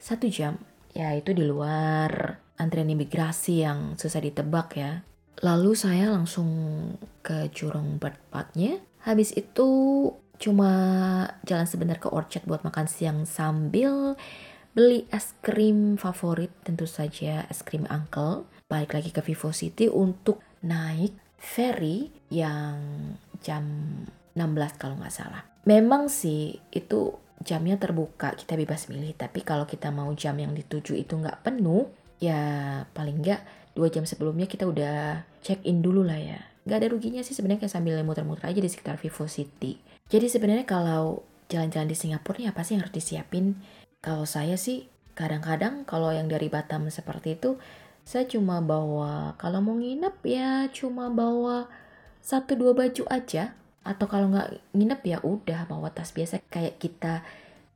satu 0.00 0.24
jam. 0.32 0.56
Ya 0.96 1.12
itu 1.12 1.36
di 1.36 1.44
luar 1.44 2.40
antrian 2.56 2.88
imigrasi 2.88 3.60
yang 3.60 4.00
susah 4.00 4.24
ditebak 4.24 4.68
ya. 4.80 5.04
Lalu 5.42 5.74
saya 5.74 6.12
langsung 6.14 6.48
ke 7.24 7.50
Jurong 7.50 7.98
Bird 7.98 8.20
Parknya. 8.30 8.78
Habis 9.02 9.34
itu 9.34 9.68
cuma 10.38 10.70
jalan 11.46 11.66
sebentar 11.66 11.98
ke 11.98 12.10
Orchard 12.10 12.44
buat 12.46 12.66
makan 12.66 12.86
siang 12.90 13.22
sambil 13.24 14.18
beli 14.74 15.06
es 15.14 15.38
krim 15.38 15.94
favorit 15.94 16.50
tentu 16.66 16.84
saja 16.86 17.46
es 17.50 17.62
krim 17.66 17.86
Uncle. 17.90 18.46
Balik 18.66 18.94
lagi 18.98 19.10
ke 19.14 19.22
Vivo 19.22 19.54
City 19.54 19.86
untuk 19.90 20.42
naik 20.64 21.14
ferry 21.38 22.08
yang 22.32 22.78
jam 23.44 23.64
16 24.34 24.80
kalau 24.80 24.98
nggak 24.98 25.14
salah. 25.14 25.44
Memang 25.64 26.08
sih 26.10 26.58
itu 26.72 27.14
jamnya 27.44 27.76
terbuka, 27.76 28.32
kita 28.34 28.56
bebas 28.56 28.88
milih. 28.88 29.14
Tapi 29.14 29.44
kalau 29.44 29.68
kita 29.68 29.92
mau 29.92 30.10
jam 30.16 30.34
yang 30.40 30.56
dituju 30.56 30.96
itu 30.96 31.14
nggak 31.14 31.44
penuh, 31.44 31.86
ya 32.18 32.82
paling 32.96 33.20
nggak 33.20 33.63
dua 33.74 33.90
jam 33.90 34.06
sebelumnya 34.06 34.46
kita 34.46 34.64
udah 34.64 35.26
check 35.42 35.60
in 35.66 35.82
dulu 35.82 36.06
lah 36.06 36.18
ya. 36.18 36.40
Nggak 36.64 36.78
ada 36.80 36.88
ruginya 36.90 37.22
sih 37.26 37.36
sebenarnya 37.36 37.66
kayak 37.66 37.74
sambil 37.74 38.00
muter-muter 38.06 38.48
aja 38.48 38.60
di 38.62 38.70
sekitar 38.70 38.96
Vivo 38.96 39.28
City. 39.28 39.76
Jadi 40.08 40.26
sebenarnya 40.30 40.64
kalau 40.64 41.26
jalan-jalan 41.52 41.90
di 41.90 41.96
Singapura 41.98 42.40
nih 42.40 42.48
apa 42.48 42.64
sih 42.64 42.78
yang 42.78 42.86
harus 42.86 42.96
disiapin? 42.96 43.58
Kalau 44.00 44.24
saya 44.24 44.56
sih 44.56 44.88
kadang-kadang 45.12 45.84
kalau 45.84 46.10
yang 46.14 46.30
dari 46.30 46.48
Batam 46.48 46.88
seperti 46.88 47.36
itu, 47.36 47.60
saya 48.04 48.24
cuma 48.28 48.60
bawa 48.60 49.36
kalau 49.40 49.60
mau 49.60 49.76
nginep 49.76 50.16
ya 50.24 50.68
cuma 50.72 51.08
bawa 51.08 51.68
satu 52.24 52.56
dua 52.56 52.72
baju 52.72 53.04
aja 53.08 53.56
atau 53.84 54.08
kalau 54.08 54.32
nggak 54.32 54.60
nginep 54.72 55.00
ya 55.04 55.18
udah 55.20 55.68
bawa 55.68 55.92
tas 55.92 56.12
biasa 56.16 56.40
kayak 56.48 56.80
kita 56.80 57.20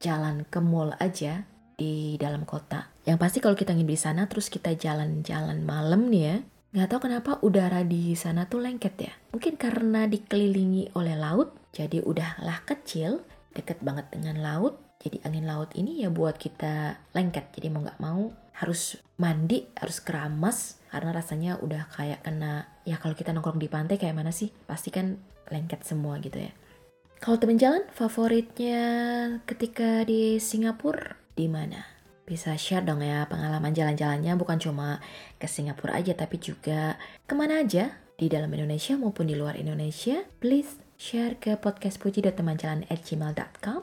jalan 0.01 0.49
ke 0.49 0.61
mall 0.61 0.97
aja 1.01 1.45
di 1.77 2.17
dalam 2.21 2.49
kota. 2.49 2.89
Yang 3.09 3.19
pasti 3.25 3.39
kalau 3.41 3.57
kita 3.57 3.73
nginep 3.73 3.89
di 3.89 3.97
sana 3.97 4.29
terus 4.29 4.53
kita 4.53 4.77
jalan-jalan 4.77 5.65
malam 5.65 6.13
nih 6.13 6.23
ya, 6.29 6.37
nggak 6.77 6.89
tahu 6.93 7.01
kenapa 7.09 7.41
udara 7.41 7.81
di 7.81 8.13
sana 8.13 8.45
tuh 8.45 8.61
lengket 8.61 9.01
ya. 9.01 9.13
Mungkin 9.33 9.57
karena 9.57 10.05
dikelilingi 10.05 10.93
oleh 10.93 11.17
laut, 11.17 11.57
jadi 11.73 12.05
udahlah 12.05 12.69
kecil, 12.69 13.25
deket 13.57 13.81
banget 13.81 14.13
dengan 14.13 14.45
laut. 14.45 14.77
Jadi 15.01 15.25
angin 15.25 15.49
laut 15.49 15.73
ini 15.73 16.05
ya 16.05 16.13
buat 16.13 16.37
kita 16.37 17.01
lengket. 17.17 17.57
Jadi 17.57 17.73
mau 17.73 17.81
nggak 17.81 17.97
mau 17.97 18.29
harus 18.61 19.01
mandi, 19.17 19.65
harus 19.81 20.05
keramas 20.05 20.77
karena 20.93 21.17
rasanya 21.17 21.57
udah 21.65 21.89
kayak 21.89 22.21
kena 22.21 22.69
ya 22.85 23.01
kalau 23.01 23.17
kita 23.17 23.33
nongkrong 23.33 23.57
di 23.57 23.73
pantai 23.73 23.97
kayak 23.97 24.13
mana 24.13 24.37
sih? 24.37 24.53
Pasti 24.69 24.93
kan 24.93 25.17
lengket 25.49 25.81
semua 25.81 26.21
gitu 26.21 26.37
ya. 26.37 26.53
Kalau 27.25 27.41
temen 27.41 27.57
jalan 27.57 27.89
favoritnya 27.97 28.85
ketika 29.49 30.05
di 30.05 30.37
Singapura 30.37 31.17
di 31.33 31.49
mana? 31.49 31.98
Bisa 32.29 32.53
share 32.61 32.85
dong 32.85 33.01
ya 33.01 33.25
pengalaman 33.25 33.73
jalan-jalannya 33.73 34.37
bukan 34.37 34.61
cuma 34.61 35.01
ke 35.41 35.49
Singapura 35.49 35.97
aja 35.97 36.13
tapi 36.13 36.37
juga 36.37 37.01
ke 37.25 37.33
mana 37.33 37.65
aja 37.65 37.97
di 38.21 38.29
dalam 38.29 38.53
Indonesia 38.53 39.01
maupun 39.01 39.25
di 39.25 39.33
luar 39.33 39.57
Indonesia. 39.57 40.29
Please 40.37 40.77
share 41.01 41.41
ke 41.41 41.57
podcastpuji.temanjalan@gmail.com 41.57 43.81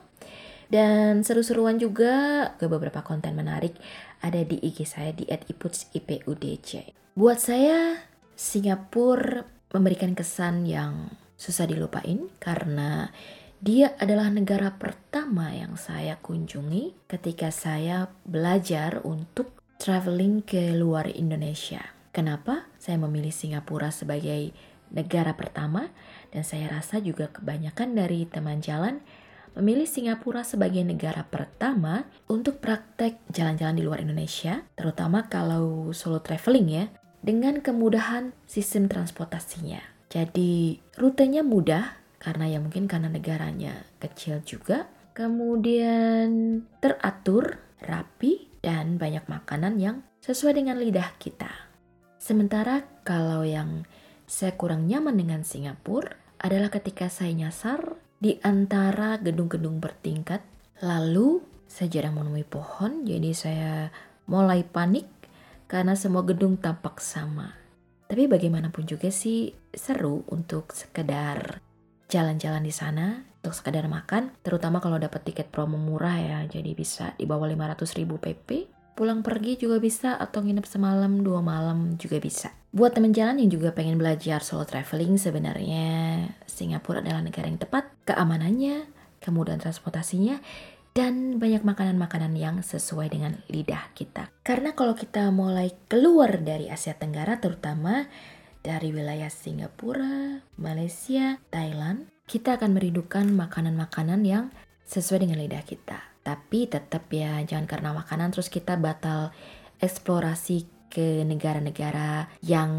dan 0.69 1.25
seru-seruan 1.25 1.81
juga 1.81 2.53
ke 2.61 2.69
beberapa 2.69 3.01
konten 3.01 3.33
menarik 3.33 3.73
ada 4.21 4.45
di 4.45 4.61
IG 4.61 4.85
saya 4.85 5.09
di 5.09 5.25
@iputsipudj. 5.25 6.93
Buat 7.17 7.41
saya 7.41 7.97
Singapura 8.37 9.41
memberikan 9.73 10.13
kesan 10.13 10.69
yang 10.69 11.09
susah 11.33 11.65
dilupain 11.65 12.29
karena 12.37 13.09
dia 13.63 13.95
adalah 13.99 14.27
negara 14.31 14.75
pertama 14.75 15.51
yang 15.55 15.79
saya 15.79 16.19
kunjungi 16.19 17.07
ketika 17.07 17.49
saya 17.53 18.11
belajar 18.27 18.99
untuk 19.07 19.55
traveling 19.79 20.43
ke 20.43 20.75
luar 20.75 21.07
Indonesia. 21.11 21.81
Kenapa 22.15 22.67
saya 22.79 22.95
memilih 22.99 23.31
Singapura 23.31 23.91
sebagai 23.91 24.55
negara 24.91 25.35
pertama 25.35 25.91
dan 26.31 26.47
saya 26.47 26.71
rasa 26.71 27.03
juga 27.03 27.27
kebanyakan 27.27 27.95
dari 27.95 28.23
teman 28.27 28.63
jalan 28.63 29.03
memilih 29.55 29.87
Singapura 29.87 30.43
sebagai 30.43 30.83
negara 30.83 31.23
pertama 31.23 32.03
untuk 32.27 32.59
praktek 32.59 33.23
jalan-jalan 33.31 33.79
di 33.79 33.83
luar 33.87 34.03
Indonesia, 34.03 34.67
terutama 34.75 35.31
kalau 35.31 35.95
solo 35.95 36.19
traveling 36.19 36.67
ya, 36.67 36.85
dengan 37.23 37.63
kemudahan 37.63 38.35
sistem 38.45 38.91
transportasinya. 38.91 39.79
Jadi 40.11 40.79
rutenya 40.99 41.41
mudah 41.41 42.04
karena 42.17 42.49
ya 42.49 42.59
mungkin 42.63 42.89
karena 42.89 43.07
negaranya 43.11 43.85
kecil 44.01 44.41
juga. 44.45 44.87
Kemudian 45.15 46.59
teratur, 46.83 47.63
rapi, 47.79 48.51
dan 48.59 48.99
banyak 48.99 49.23
makanan 49.31 49.79
yang 49.79 50.03
sesuai 50.19 50.59
dengan 50.59 50.75
lidah 50.81 51.15
kita. 51.21 51.47
Sementara 52.19 52.83
kalau 53.05 53.45
yang 53.45 53.85
saya 54.25 54.57
kurang 54.57 54.89
nyaman 54.89 55.15
dengan 55.15 55.45
Singapura 55.45 56.17
adalah 56.41 56.73
ketika 56.73 57.07
saya 57.07 57.31
nyasar 57.31 57.95
di 58.19 58.41
antara 58.41 59.21
gedung-gedung 59.21 59.77
bertingkat, 59.79 60.41
lalu 60.81 61.45
Saya 61.65 61.89
jarang 61.89 62.21
menemui 62.21 62.45
pohon, 62.45 63.03
jadi 63.03 63.33
saya 63.33 63.71
mulai 64.29 64.61
panik 64.61 65.09
karena 65.65 65.97
semua 65.97 66.21
gedung 66.21 66.61
tampak 66.61 67.01
sama. 67.01 67.57
Tapi 68.05 68.29
bagaimanapun 68.29 68.85
juga 68.85 69.09
sih 69.09 69.49
seru 69.73 70.21
untuk 70.29 70.77
sekedar 70.77 71.64
jalan-jalan 72.09 72.63
di 72.63 72.73
sana, 72.73 73.25
untuk 73.45 73.61
sekedar 73.61 73.85
makan, 73.85 74.33
terutama 74.41 74.81
kalau 74.81 74.97
dapat 74.97 75.21
tiket 75.21 75.53
promo 75.53 75.77
murah 75.77 76.17
ya, 76.17 76.39
jadi 76.49 76.73
bisa 76.73 77.13
di 77.13 77.29
bawah 77.29 77.45
500 77.45 77.97
ribu 78.01 78.17
PP. 78.17 78.73
Pulang 78.97 79.21
pergi 79.21 79.59
juga 79.59 79.77
bisa 79.77 80.15
atau 80.17 80.41
nginep 80.41 80.65
semalam 80.65 81.19
dua 81.19 81.43
malam 81.45 81.93
juga 81.99 82.17
bisa. 82.17 82.55
Buat 82.71 82.95
teman 82.97 83.11
jalan 83.13 83.37
yang 83.43 83.51
juga 83.51 83.75
pengen 83.75 83.99
belajar 83.99 84.39
solo 84.41 84.63
traveling 84.63 85.19
sebenarnya 85.19 85.87
Singapura 86.47 87.03
adalah 87.03 87.21
negara 87.21 87.45
yang 87.51 87.59
tepat, 87.59 87.91
keamanannya, 88.07 88.87
kemudahan 89.19 89.59
transportasinya, 89.59 90.39
dan 90.95 91.43
banyak 91.43 91.67
makanan-makanan 91.67 92.33
yang 92.39 92.55
sesuai 92.63 93.11
dengan 93.11 93.35
lidah 93.51 93.91
kita. 93.91 94.31
Karena 94.47 94.71
kalau 94.71 94.95
kita 94.95 95.27
mulai 95.27 95.75
keluar 95.91 96.39
dari 96.39 96.71
Asia 96.71 96.95
Tenggara 96.95 97.43
terutama 97.43 98.07
dari 98.65 98.89
wilayah 98.89 99.29
Singapura, 99.29 100.41
Malaysia, 100.57 101.37
Thailand, 101.53 102.09
kita 102.25 102.57
akan 102.57 102.73
merindukan 102.73 103.29
makanan-makanan 103.29 104.25
yang 104.25 104.49
sesuai 104.89 105.29
dengan 105.29 105.37
lidah 105.37 105.61
kita. 105.61 106.01
Tapi 106.25 106.65
tetap 106.65 107.05
ya 107.13 107.37
jangan 107.45 107.69
karena 107.69 107.93
makanan 107.93 108.33
terus 108.33 108.49
kita 108.49 108.73
batal 108.81 109.29
eksplorasi 109.77 110.65
ke 110.89 111.21
negara-negara 111.21 112.25
yang 112.41 112.73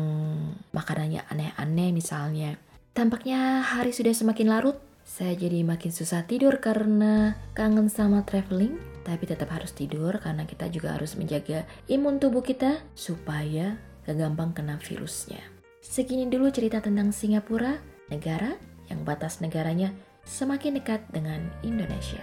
makanannya 0.74 1.22
aneh-aneh 1.30 1.94
misalnya. 1.94 2.58
Tampaknya 2.90 3.62
hari 3.62 3.94
sudah 3.94 4.10
semakin 4.10 4.50
larut 4.50 4.82
saya 5.06 5.38
jadi 5.38 5.62
makin 5.62 5.94
susah 5.94 6.26
tidur 6.26 6.58
karena 6.58 7.38
kangen 7.54 7.86
sama 7.86 8.26
traveling, 8.26 8.74
tapi 9.06 9.30
tetap 9.30 9.54
harus 9.54 9.70
tidur 9.70 10.18
karena 10.18 10.42
kita 10.50 10.66
juga 10.66 10.98
harus 10.98 11.14
menjaga 11.14 11.62
imun 11.86 12.18
tubuh 12.18 12.42
kita 12.42 12.82
supaya 12.98 13.78
gak 14.02 14.18
gampang 14.18 14.50
kena 14.50 14.82
virusnya. 14.82 15.55
Segini 15.86 16.26
dulu 16.26 16.50
cerita 16.50 16.82
tentang 16.82 17.14
Singapura, 17.14 17.78
negara 18.10 18.58
yang 18.90 19.06
batas 19.06 19.38
negaranya 19.38 19.94
semakin 20.26 20.82
dekat 20.82 21.06
dengan 21.14 21.46
Indonesia. 21.62 22.20